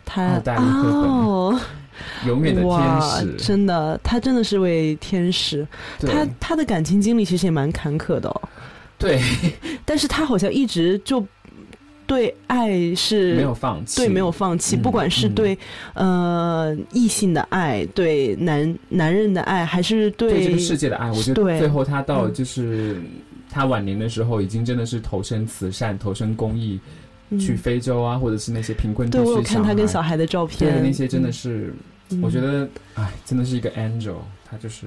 [0.05, 1.61] 他奥黛丽赫本哦，
[2.27, 5.67] 永远的天使，真的，他真的是位天使。
[5.99, 6.11] 对。
[6.11, 8.49] 他他的感情经历其实也蛮坎坷的哦，
[8.99, 9.21] 对。
[9.85, 11.25] 但是他好像一直就
[12.15, 15.35] 对爱是没有放弃，对没有放弃，嗯不管是嗯。
[15.35, 15.59] 对、
[15.95, 22.35] 呃异性的爱，对男男人的爱，还是对这个世界的爱，我觉得对最后他到嗯。
[22.35, 23.01] 就是
[23.51, 26.79] 他晚年的时候，已经真的是投身慈善、投身公益，
[27.31, 27.39] 嗯。
[27.39, 30.59] 去非洲啊，或者是那些贫困地对区我有看他跟小孩的照片。
[30.59, 31.75] 对片，那些真的是。
[32.11, 34.17] 嗯，我觉得，哎，真的是一个 angel，
[34.49, 34.87] 他就是，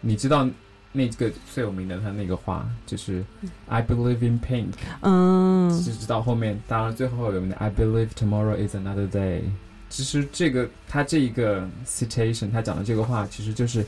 [0.00, 0.48] 你知道
[0.92, 3.24] 那个最有名的他那个话，就是
[3.66, 5.70] I believe in pink，嗯。
[5.82, 9.40] 就直到后面，当然最后有名的 I believe tomorrow is another day。
[9.88, 13.84] 其实这个他这一个 citation，他讲的这个话，其实就是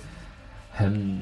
[0.70, 1.18] 很，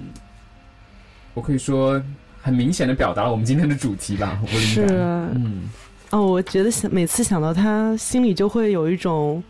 [1.34, 2.00] 我可以说
[2.40, 4.86] 很明显的表达了我们今天的主题吧， 是。
[4.86, 4.96] 感。
[5.34, 5.68] 嗯，
[6.10, 9.42] 哦，我觉得想每次想到他，心里就会有一种，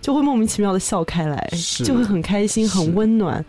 [0.00, 1.50] 就会莫名其妙的笑开来，
[1.84, 3.44] 就会很开心，很温暖。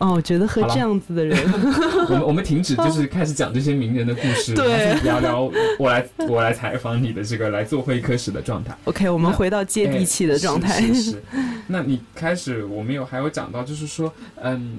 [0.00, 1.36] 哦，我觉得和这样子的人，
[2.08, 5.42] 我们我们停止，就是开始讲这些名人的故事， 对聊聊
[5.78, 8.74] 我来我来采访你的这个来做会客室的状态。
[8.84, 10.72] OK，我们回到接地气的状态。
[10.72, 11.22] 哎是
[11.68, 14.10] 那你开始，我们有还有讲到，就是说，
[14.42, 14.78] 嗯，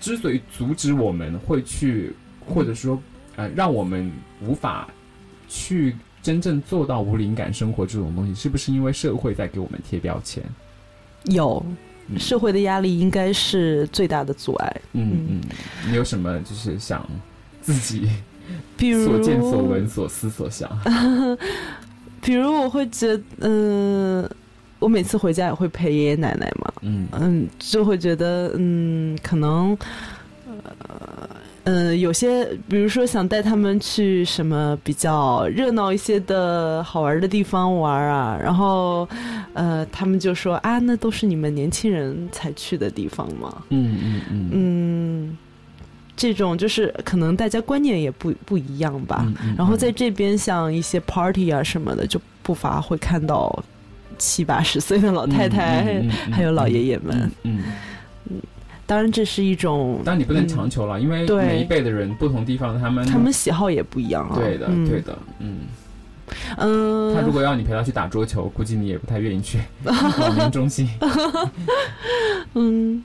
[0.00, 2.12] 之所以阻止我们会去，
[2.46, 3.00] 或者说，
[3.36, 4.10] 呃，让我们
[4.42, 4.88] 无法
[5.48, 10.42] 去真正做到无灵感生活这种东西，是不是因为社会在给我们贴标签？
[11.24, 11.76] 有嗯
[12.18, 14.80] 社会的压力应该是最大的阻碍。
[14.92, 15.26] 嗯。
[15.28, 15.40] 嗯，
[15.88, 17.06] 你有什么就是想
[17.62, 18.08] 自己
[18.76, 19.04] 比如。
[19.04, 20.68] 所见所闻、所思所想。
[22.22, 24.30] 比如我会觉得，嗯、
[24.78, 27.08] 我每次回家也会陪爷爷奶奶嘛，嗯。
[27.12, 29.76] 嗯，就会觉得，嗯，可能，
[30.88, 31.28] 呃，
[31.70, 39.08] 嗯，有些，比如说想带他们去什么比较热闹一些的好玩的地方玩啊，然后，
[39.52, 45.38] 呃，他们就说啊，那都是你们年轻人才去的地方嘛，嗯嗯嗯嗯，
[46.16, 49.22] 这种就是可能大家观念也不不一样吧。
[49.26, 53.62] 嗯嗯然后在这边像一些 party 啊什么的，就不乏会看到
[54.18, 56.02] 七八十岁的老太太，
[56.32, 57.30] 还有老爷爷们。
[57.44, 57.60] 嗯，
[58.90, 64.34] 当然这是一种，当然你不能嗯强求了，因为每一辈的人不同地方，他们他们喜好也不一样啊。
[64.34, 65.58] 对的嗯对的，嗯。
[66.58, 70.88] 嗯，他如果要你陪他去打桌球，估计你也不太愿意去 老年中心，
[72.54, 73.02] 嗯，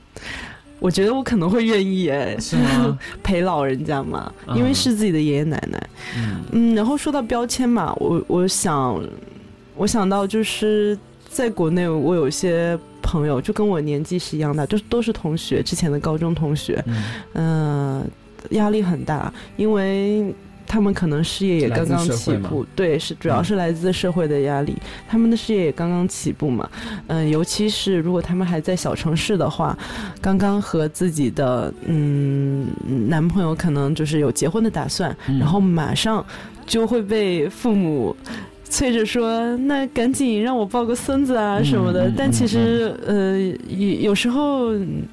[0.80, 2.98] 我觉得我可能会愿意哎，是吗？
[3.22, 5.88] 陪老人家嘛，嗯因为是自己的爷爷奶奶。
[6.16, 9.00] 嗯嗯，然后说到标签嘛，我我想，
[9.76, 10.96] 我想到就是
[11.28, 17.04] 在国内，我有一些朋友就跟我年纪是一样的，就是都是同学，之前的高中同学，嗯。
[17.34, 18.10] 嗯、
[18.50, 20.34] 压力很大，因为。
[20.68, 24.74] 他们可能事业也刚刚起步，对，是主要是来自社会的压力。
[25.08, 26.68] 他们的事业也刚刚起步嘛，
[27.06, 29.78] 嗯、尤其是如果他们还在小城市的话，
[30.20, 32.66] 刚刚和自己的嗯
[33.08, 35.38] 男朋友可能就是有结婚的打算，嗯。
[35.38, 36.26] 然后马上
[36.66, 38.16] 就会被父母
[38.68, 42.08] 催着说：“那赶紧让我抱个孙子啊嗯什么的。
[42.08, 43.38] 嗯但其实呃，
[43.68, 44.72] 有有时候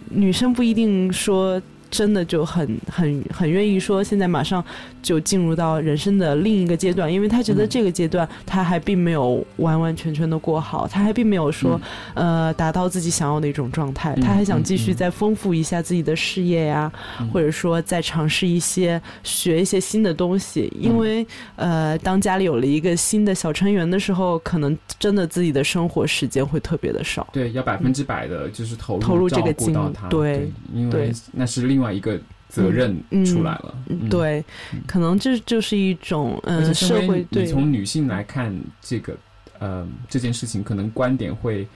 [0.09, 1.61] 女生不一定说。
[1.93, 4.63] 真的就很很很愿意说，现在马上
[5.03, 7.69] 就进入到人生的另一个阶段，因为他觉得嗯。
[7.69, 11.79] 这个阶段他还并没有完完全全的过好，他还并没有说、
[12.15, 14.95] 呃达到自己想要的一种状态，嗯他还想嗯继续嗯。
[14.95, 17.29] 再丰富一下自己的事业呀、嗯。
[17.29, 20.81] 或者说再尝试一些学一些新的东西，嗯。
[20.81, 21.25] 因为、
[21.55, 27.27] 呃，当家里有了一个新的小成员的时候，可能真的自己的生活时间会特别的少。
[27.31, 32.17] 对，要百分之百的就是投入投入这个精他，对因为那是另外一个
[32.47, 34.43] 责任嗯出来了，嗯，对，
[34.87, 39.15] 可能这就是一种嗯、而且身为你社会对从女性来看这个
[39.59, 41.67] 呃这件事情，可能观点会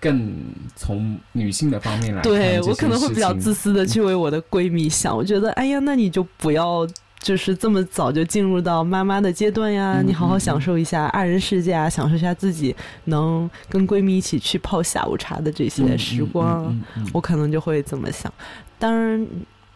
[0.00, 0.34] 更
[0.74, 6.86] 从女性的方面来看对我可能会比较自私的去为我的闺蜜想，我觉得哎呀，那你就不要。
[7.22, 16.76] 就是这么早就进入到妈妈的阶段呀，嗯你好好嗯享受一下二人世界啊，享受一下自己能跟闺蜜一起去泡下午茶的这些时光。
[17.12, 18.34] 我可能就会这么想。
[18.76, 19.24] 当然，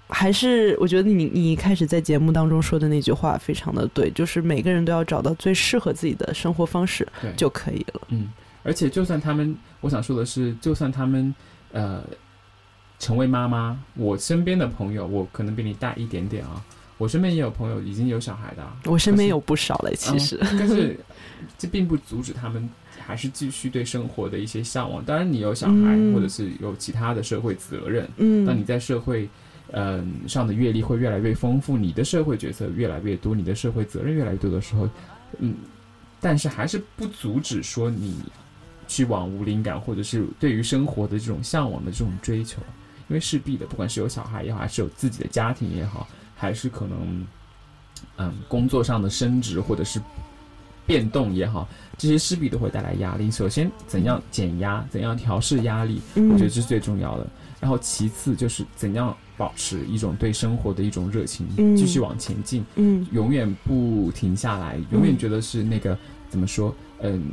[0.09, 8.01] 还是我觉得你你一开始在节目当中说的那句话非常的对，就是每个人都要找到最适合自己的生活方式就可以了。
[8.11, 8.29] 嗯，
[8.63, 11.35] 而且就算他们，我想说的是，就算他们
[11.73, 12.05] 呃
[13.01, 16.65] 成为妈妈，我身边的朋友，我可能比你大一点点啊，
[16.99, 20.39] 我身边也有朋友已经有小孩的啊，我身边有不少嘞，其实。
[20.41, 20.97] 嗯但是
[21.59, 22.71] 这并不阻止他们
[23.05, 25.05] 还是继续对生活的一些向往。
[25.05, 29.29] 当然，你有小孩，嗯或者是有其他的社会责任，嗯当你在社会。
[29.73, 34.89] 嗯，上的阅历会越来越丰富，你的社会角色越来越多，你的社会责任越来越多的时候，
[35.39, 35.57] 嗯，
[36.21, 38.23] 但是还是不阻止说你
[38.87, 42.63] 去往无灵感，或者是对于生活的这种向往的这种追求，
[43.09, 46.07] 因为势必的，不管是有小孩也好，还是有自己的家庭也好，
[46.37, 47.27] 还是可能
[48.19, 50.01] 嗯工作上的升职或者是
[50.87, 53.29] 变动也好，这些势必都会带来压力。
[53.33, 57.27] 首先，怎样减压，怎样调试压力，嗯我觉得这是最重要的。
[57.61, 65.99] 然后其次就是怎样保持一种对生活的一种热情，嗯继续往前进，嗯永远不停下来，永远觉得是那个
[66.29, 67.33] 怎么说，嗯。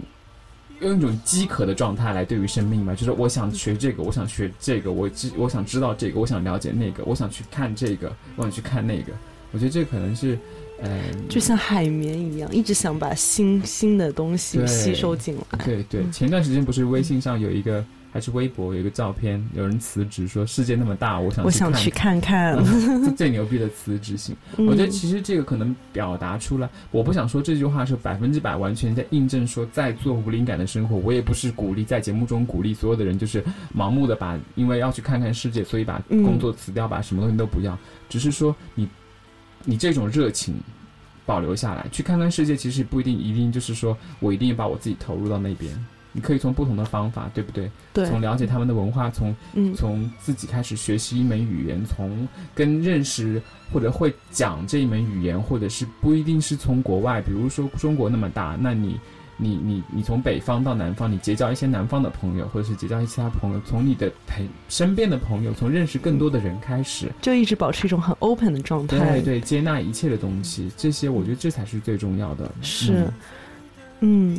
[0.81, 9.13] 用一种饥渴的状态来对于生命嘛，就是我想学这个，我想学这个，我知我想知道这个，我想了解那个，我想去看这个，我想去看那个。
[9.53, 10.37] 我觉得这可能是，
[10.81, 10.89] 嗯，
[11.29, 15.63] 就像海绵一样，一直想把新新的东西吸收进来。
[15.63, 22.55] 对对，前段时间不是微信上有一个，还是微博有一个照片，有人辞职说世界那么大，我想我想去看看，
[23.17, 24.35] 最牛逼的辞职信。
[24.57, 30.95] 嗯我觉得其实这个可能表达出来，我不想说这句话是百分之百完全在印证说在做无灵感的生活。
[30.97, 33.43] 我也不是鼓励在节目中鼓励所有的人就是
[33.75, 37.75] 盲目的把因为要去看看世界，所以把嗯工作辞掉，把什么东西都不要。
[38.07, 38.87] 只是说你
[39.65, 40.53] 你这种热情。
[41.25, 45.73] 保留下来，去看看世界，其实不一定一定就是说我一定把我自己投入到那边。
[46.13, 47.69] 你可以从不同的方法，对不对？
[47.91, 53.41] 对从了解他们的文化，从嗯从自己开始学习一门语言，从跟认识
[53.71, 58.99] 或者会讲这一门语言，或者是不一定是从国外，比如说中国那么大，那你
[59.37, 68.97] 你你你从北方到南方，你结交一些南方的朋友，或者是结交一些其他朋友，从你的陪身边的朋友，从认识更多的人开始，就一直保持一种很 open 的状态。
[68.97, 72.49] 对对，接纳一切的东西，这些我觉得这才是最重要的。
[72.61, 73.13] 是，嗯，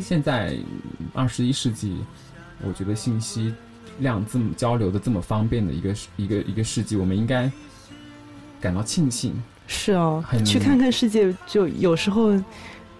[0.02, 0.56] 现在
[1.12, 1.96] 二十一世纪，
[2.62, 3.54] 我觉得信息
[4.00, 7.50] 量这么交流的这么方便的一个一个一个世纪，我们应该
[8.60, 9.34] 感到庆幸。
[9.66, 12.38] 是哦，去看看世界，就有时候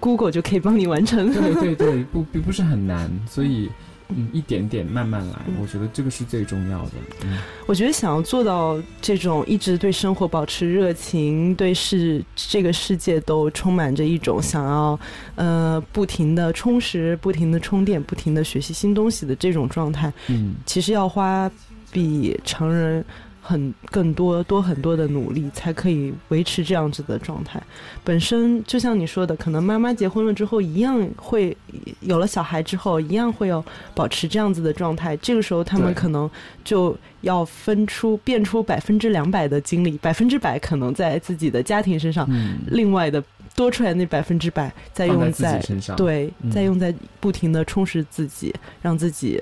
[0.01, 1.31] Google 就可以帮你完成。
[1.33, 3.71] 对对对，不并不是很难，所以
[4.17, 6.91] 嗯，一点点慢慢来，我觉得这个是最重要的。
[7.25, 14.99] 嗯，我觉得想要做到这种一直对生活保持热情，对世这个世界都充满着一种想要
[15.35, 21.51] 呃不停的充实、不停的充电、不停的学习新东西的这种状态，嗯，其实要花
[21.91, 23.05] 比常人。
[23.47, 27.63] 很更多多很多的努力才可以维持这样子的状态。
[28.03, 31.55] 本身就像你说的，可能妈妈结婚了之后，一样会
[32.01, 33.63] 有了小孩之后，一样会有
[33.95, 35.15] 保持这样子的状态。
[35.19, 36.29] 这个时候，他们可能
[36.65, 42.27] 就要分出变出百分之两百的精力，百分之百可能在自己的家庭身上，
[42.69, 43.23] 另外的
[43.55, 45.61] 多出来那百分之百再用在
[45.97, 49.39] 对，再用在不停的充实自己，让自己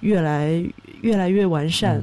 [0.00, 0.60] 越来
[1.02, 2.02] 越来越完善。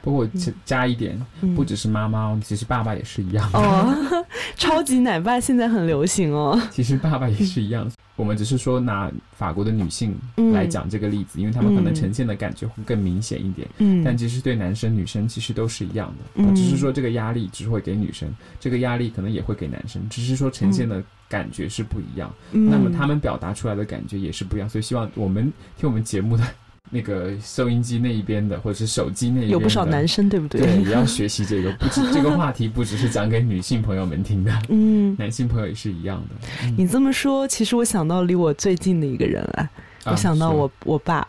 [0.00, 0.28] 不过
[0.64, 1.20] 加一点，
[1.54, 3.48] 不只是妈妈，其实爸爸也是一样。
[3.52, 4.24] 哦，
[4.56, 6.60] 超级奶爸现在很流行哦。
[6.70, 7.90] 其实爸爸也是一样。
[8.14, 10.14] 我们只是说拿法国的女性
[10.52, 13.66] 来讲这个例子，因为他们可能呈现的感觉会更明显一点。
[13.78, 14.04] 嗯。
[14.04, 18.28] 但其实对男生女生其实都是一样的，只是说这个压力只会给女生，
[18.60, 22.32] 这个压力可能也会给男生，只是说呈现的感觉是不一样。
[22.52, 26.44] 那么他们表达出来的感觉也是不一样，所以希望我们听我们节目的。
[26.90, 30.60] 那个收音机那一边的，或者是手机那一边有不少男生，对不对？
[30.60, 31.72] 对，也要学习这个。
[31.72, 36.68] 不止 这个话题，不只是讲给女性朋友们听的，嗯，男性朋友也是一样的。
[36.76, 39.68] 你这么说，其实我想到离我最近的一个人啊，
[40.06, 41.26] 我想到我我爸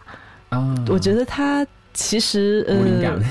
[0.49, 1.65] 啊，我觉得他。
[1.95, 3.21] 其实，呃，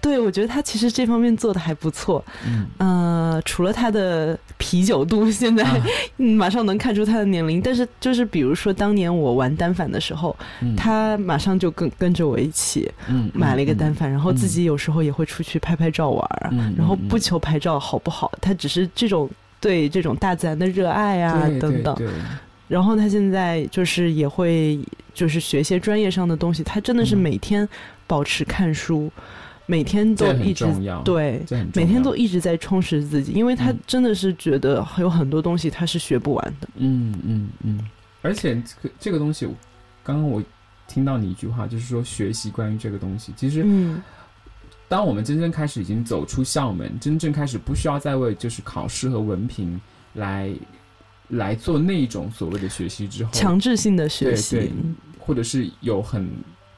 [0.00, 2.24] 对，我觉得他其实这方面做的还不错。
[2.44, 5.64] 嗯，呃，除了他的啤酒肚，现在
[6.18, 7.62] 马上能看出他的年龄。
[7.62, 10.36] 但是，就是比如说当年我玩单反的时候，
[10.76, 12.90] 他马上就跟跟着我一起，
[13.32, 16.28] 买了一个单反，然后自己有时候也会出去拍拍照玩。
[16.76, 19.30] 然后不求拍照好不好，他只是这种
[19.60, 21.96] 对这种大自然的热爱啊等等。
[22.66, 24.78] 然后他现在就是也会
[25.14, 27.66] 就是学一些专业上的东西，他真的是每天
[28.06, 29.10] 保持看书，
[29.68, 30.64] 每天都一直
[31.04, 31.40] 对，
[31.74, 36.68] 每天都一直在充实自己，因为他真的是觉得有很多东西他是学不完的。
[36.76, 37.88] 嗯嗯嗯，
[38.22, 39.46] 而且这个这个东西，
[40.02, 40.42] 刚刚我
[40.86, 43.62] 听到你一句话，就是说学习关于这个东西，其实，
[44.88, 49.80] 当我们真正开始已经走出校门，真正开始不需要再为就是考试和文凭
[50.14, 50.52] 来。
[51.32, 54.72] 来做那种所谓的学习之后，强制性的学习，对，
[55.18, 56.26] 或者是有很，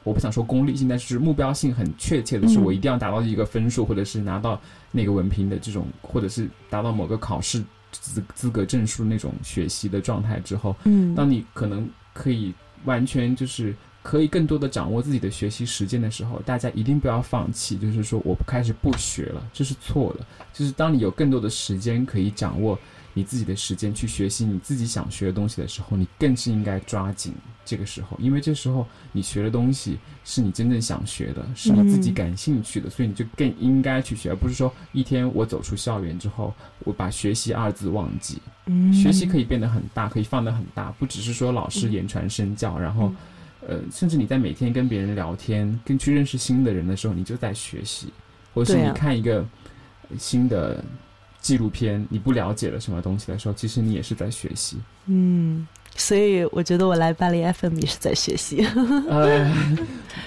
[0.03, 4.59] 我不想说功利性，但是目标性很确切的是，我一定要达到一个分数，或者是拿到
[4.91, 12.53] 那个文凭的这种，或者是达到某个考试资资格证书那种学习的状态之后，嗯，当你可能可以
[12.85, 22.77] 完全就是可以更多的掌握自己的学习时间的时候，大家一定不要放弃，就是说我不开始不学了，这是错的，就是当你有更多的时间可以掌握。
[23.13, 27.33] 你自己的时间去学习你自己想学的东西的时候，你更是应该抓紧
[27.65, 36.53] 这个时候，因为这时候你学的东西是你真正想学的，是你自己感兴趣的，所以你就更应该去学，而不是说一天我走出校园之后，
[36.85, 38.41] 我把学习二字忘记。
[38.93, 43.11] 学习可以变得很大，可以放得很大，不只是说老师言传身教，然后，
[43.67, 48.07] 呃，甚至你在每天跟别人聊天，跟去认识新的人的时候，你就在学习，
[48.53, 49.45] 或者是你看一个
[50.17, 50.81] 新的。
[51.41, 54.77] 纪录片，你不了解了什么东西的时候，其实你也是在学习。
[55.07, 58.65] 嗯，所以我觉得我来巴黎 FM 也是在学习，
[59.09, 59.51] 呃，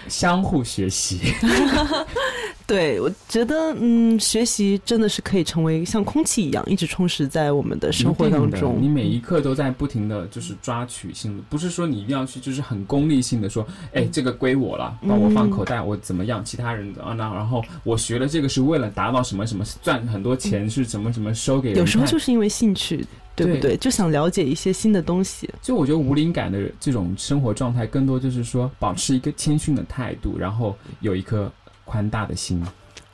[0.08, 1.20] 相互学习。
[2.66, 8.78] 对，我觉得，嗯，学习真的是可以成为像空气一样，一直充实在我们的生活当中。
[8.80, 16.42] 你每一刻都在不停的就是抓取性的，不是说你一定要去，就是很功利性的说，哎，这个归我了，帮我放口袋，我怎么样？
[16.42, 21.78] 其他人啊，那然后我学了这个是为了达到什么什么，赚很多钱是怎么怎么收给人。
[21.78, 23.04] 有时候就是因为兴趣，
[23.36, 23.76] 对不对？
[23.76, 25.50] 就想了解一些新的东西。
[25.60, 31.52] 就我觉得无灵感的这种生活状态，更多就是说保持一个谦逊的态度，然后有一颗。
[31.84, 32.62] 宽大的心，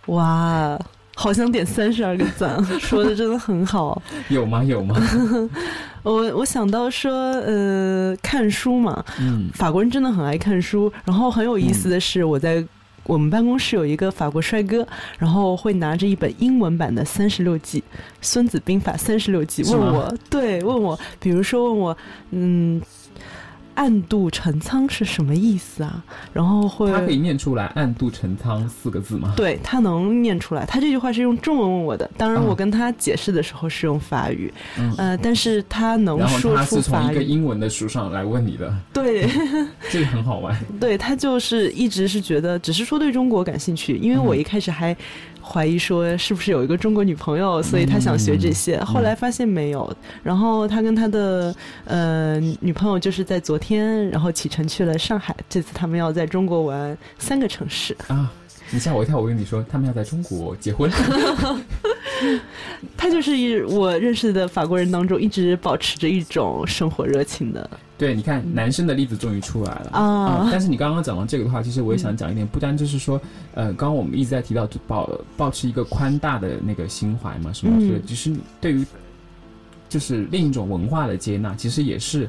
[0.06, 0.78] 哇，
[1.16, 4.00] 好想点三十二个赞， 说的真的很好。
[4.28, 4.64] 有吗？
[4.64, 4.96] 有吗？
[6.02, 10.90] 我我想到说，呃，看书嘛，嗯，法国人真的很爱看书。
[11.04, 12.64] 然后很有意思的是，我在
[13.04, 14.86] 我们办公室有一个法国帅哥，
[15.18, 17.80] 然后会拿着一本英文版的《三十六计》
[18.22, 21.96] 《孙子兵法》三十六计，问我，对，问我，比如说问我，
[22.30, 22.80] 嗯。
[23.74, 26.02] 暗度陈仓是什么意思啊？
[26.32, 29.32] 然后会他可以念出来“暗度陈仓”四个字吗？
[29.36, 30.66] 对他能念出来。
[30.66, 37.12] 他这句话是用中文问我的，当然啊我跟他解释的时候是用法语，嗯呃，但是他能然后说他是从出。
[37.12, 39.26] 一个英文的书上来问你的，对，
[39.90, 40.56] 这个很好玩。
[40.78, 44.96] 对他就是一直是觉得只是说对中国感兴趣，因为我嗯一开始还
[45.42, 49.92] 怀疑说是不是有一个中国女朋友，所以他想学这些，嗯后来发现没有。
[50.22, 57.96] 然后他跟他的呃女朋友就是在昨天，然后启程去了上海，这次他们要在中国玩三个城市。
[58.08, 58.32] 啊！
[58.72, 60.88] 你吓我一跳，我跟你说，他们要在中国结婚。
[62.96, 67.68] 他就是一我认识的法国人当中一直保持着一种生活热情的。
[67.98, 69.90] 对，你看男生的例子终于出来了。
[69.92, 73.20] 啊但是你刚刚讲到这个的话，其实我也想讲一点，不单就是说，
[73.54, 77.74] 呃，刚刚我们一直在提到保保持一个宽大的那个心怀嘛，是吗？
[77.78, 77.88] 嗯。
[77.88, 78.84] 对，就是对于
[79.88, 82.26] 就是另一种文化的接纳，其实也是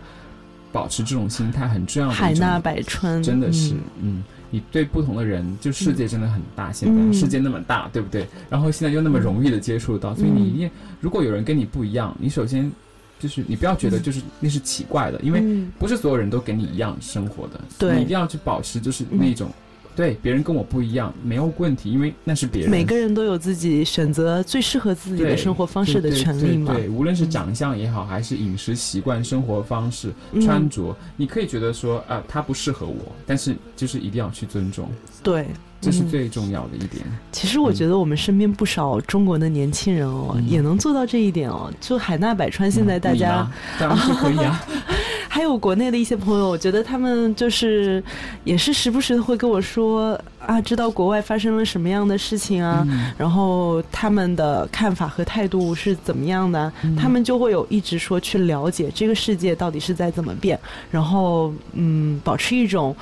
[0.73, 2.13] 保持这种心态很重要的。
[2.13, 3.81] 海纳百川，真的是，嗯。
[4.01, 8.27] 嗯，你对不同的人，就世界真的很大，现在、嗯世界那么大，对不对？
[8.49, 12.71] 然后现在又那么容易的接触到，所以你一定，如果有人跟你不一样，你首先
[13.19, 15.71] 就是你不要觉得就是那是奇怪的，因为嗯。
[15.79, 19.49] 不是所有人都跟你一样生活的，你一定要去保持就是那种。
[19.95, 22.71] 对，别人跟我不一样没有问题，因为那是别人。
[22.71, 26.73] 每个人都有自己选择最适合自己的生活方式的权利嘛。
[26.73, 34.89] 对对对，无论是长相也好，还是饮食习惯、生活方式、嗯穿着，你可以觉得说啊、他不适合我，但是就是一定要去尊重，
[35.21, 35.47] 对，
[35.79, 37.03] 这是嗯最重要的一点。
[37.31, 41.71] 其实我觉得我们身边不少中国的年轻人哦，嗯也能做到这一点哦。
[41.81, 44.65] 就海纳百川，现在大家当然是可以啊。
[45.33, 48.03] 还有国内的一些朋友，我觉得他们就是
[48.43, 56.69] 也是时不时的会跟我说啊，知道国外发生了什么样的事情啊，嗯然后他们的看法和态度是怎么样的，
[56.99, 60.59] 他们就会有一直说去了解这个世界到底是在怎么变，
[60.91, 62.93] 然后嗯，保持一种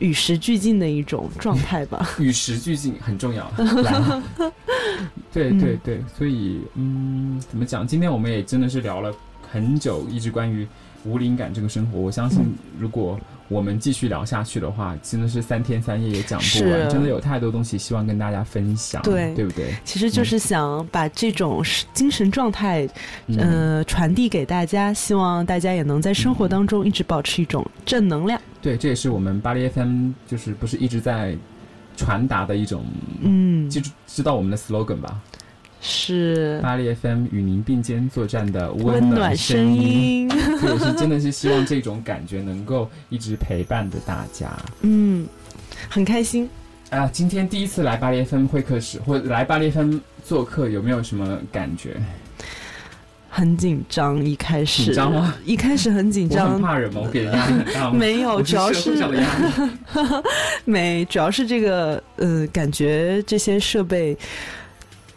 [0.00, 2.06] 与时俱进的一种状态吧。
[2.20, 3.50] 与时俱进很重要。
[5.32, 7.86] 对嗯对对，所以嗯，怎么讲？
[7.86, 9.10] 今天我们也真的是聊了
[9.50, 10.68] 很久，一直关于
[11.04, 11.98] 无灵感这个生活。
[11.98, 19.74] 我相信嗯，如果我们继续聊下去的话，真的是三天三夜也讲不完，真的有太多东西希望跟大家分享，对对不对？
[19.84, 22.88] 其实就是想把这种精神状态，
[23.26, 28.40] 嗯呃，传递给大家，希望大家也能在生活当中一直保持一种正能量。
[28.62, 31.36] 对，这也是我们巴黎 FM 就是不是一直在
[31.96, 32.82] 传达的一种，
[33.20, 35.20] 嗯，记住知道我们的 slogan 吧？
[35.86, 40.30] 是巴黎 FM 与您并肩作战的温暖暖声声音。
[40.58, 44.50] 所以 我是真的是希望这种感觉能够一直陪伴着大家。
[44.80, 45.26] 嗯，
[45.90, 46.48] 很开心。
[46.88, 51.96] 啊，今天第一次来巴黎 FM 会客室，或者来巴黎 FM 做客，有没有什么感觉？
[53.28, 55.34] 很紧张，一开始紧张吗？
[55.44, 57.00] 一开始很紧我很张，怕人吗？
[57.04, 57.92] 我给人压力很大吗？
[57.98, 58.94] 没有，主要是。
[60.64, 64.16] 没，主要是这个呃，感觉这些设备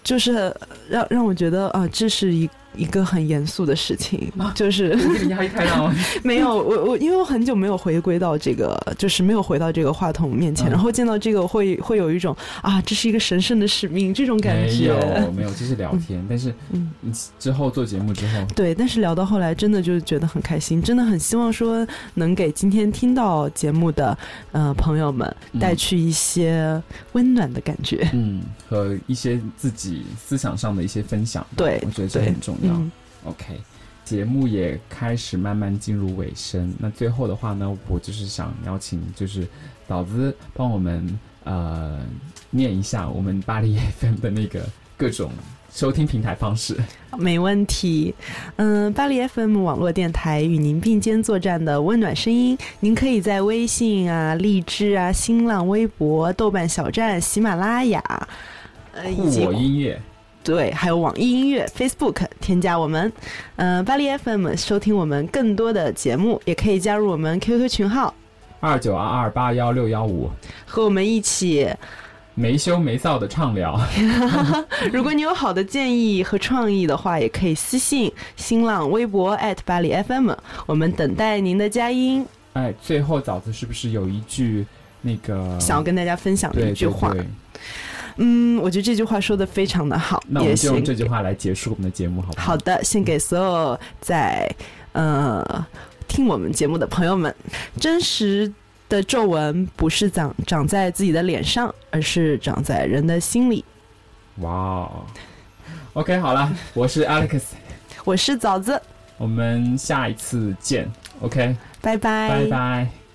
[0.08, 0.56] 就是
[0.88, 5.96] 让让我觉得啊，这是一一个很严肃的事情，就是你压力太大了？
[6.24, 15.22] 没有我我因为我很久没有回归到这个，就是没有回到这个话筒面前，嗯然后见到这个会会有一种啊，这是一个神圣的使命这种感觉没。
[15.22, 16.24] 有没有，这是聊天。
[16.30, 24.18] 但是嗯你之后做节目之后，对，但是聊到后来，真的就觉得很开心，真的很希望说能给今天听到节目的
[24.52, 26.82] 呃朋友们嗯带去一些
[27.14, 28.08] 温暖的感觉。
[28.14, 32.67] 嗯，和一些自己思想上的一些分享，对我觉得这对很重要。
[32.74, 32.92] 嗯
[33.26, 33.60] OK，
[34.06, 36.74] 节目也开始慢慢进入尾声。
[36.80, 39.46] 那最后的话呢，我就是想邀请，就是
[39.88, 42.00] 嫂子帮我们呃
[42.50, 44.62] 念一下我们巴黎 FM 的那个
[44.96, 45.30] 各种
[45.74, 46.78] 收听平台方式。
[47.18, 48.14] 没问题，
[48.56, 58.02] 嗯，巴黎 FM 网络电台与您并肩作战的温暖声音，您可以在微信啊、荔枝啊、新浪微博、豆瓣小站、喜马拉雅，
[58.94, 60.00] 呃，以及我音乐，
[60.48, 63.12] 对，还有网易音乐、Facebook 添加我们，
[63.58, 68.14] 呃，巴黎 FM 收听我们更多的节目，也可以加入我们 QQ 群号，
[68.62, 70.30] 二九二二八幺六幺五，
[70.66, 71.70] 和我们一起。
[72.34, 73.78] 没羞没臊的畅聊。
[74.94, 80.32] 如果你有好的建议和创意的话，也可以私信新浪微博巴黎 FM，
[80.66, 82.26] 我们等待您的佳音。
[82.54, 84.66] 哎，最后枣子是不是有一句
[85.02, 87.10] 那个想要跟大家分享的一句话。
[87.10, 87.28] 对对
[88.18, 92.48] 嗯，我觉得这句话说的非常的好，也那我们就用这句话来结束我们的节目，好不好？
[92.48, 94.50] 好的，献给所有在
[94.94, 95.66] 呃
[96.08, 97.34] 听我们节目的朋友们。
[97.80, 98.52] 真实
[98.90, 103.64] 的皱纹不是长长在自己的脸上，而是长在人的心里。
[104.38, 105.06] 哇哦
[105.94, 107.42] ，OK，好了，我是 Alex，
[108.04, 108.80] 我是枣子，
[109.18, 110.90] 我们下一次见
[111.22, 113.07] ，OK，拜拜，拜拜。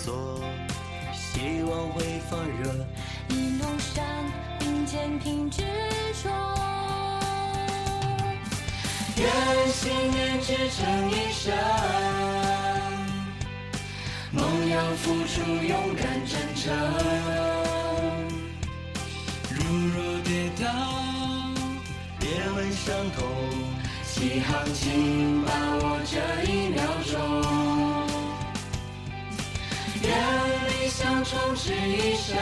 [0.00, 0.40] 是退缩，
[1.12, 2.86] 希望会发热。
[3.28, 4.02] 一路上
[4.58, 5.62] 并肩挺执
[6.22, 6.30] 着。
[9.16, 9.28] 愿
[9.68, 11.54] 信念支撑一生，
[14.32, 16.74] 梦要付出勇敢真诚。
[19.50, 19.62] 如
[19.94, 20.64] 若跌倒，
[22.18, 23.28] 别问伤痛，
[24.06, 26.16] 起航请把握这
[26.50, 27.49] 一秒钟。
[31.10, 32.36] 想充斥一生，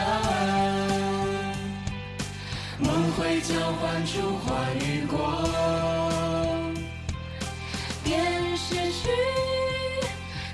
[2.77, 5.49] 梦会交换出花与果。
[8.03, 9.09] 便失去，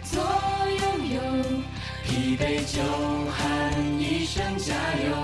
[0.01, 0.24] 做
[0.80, 1.20] 拥有。
[2.05, 2.82] 疲惫就
[3.32, 5.14] 喊一声加油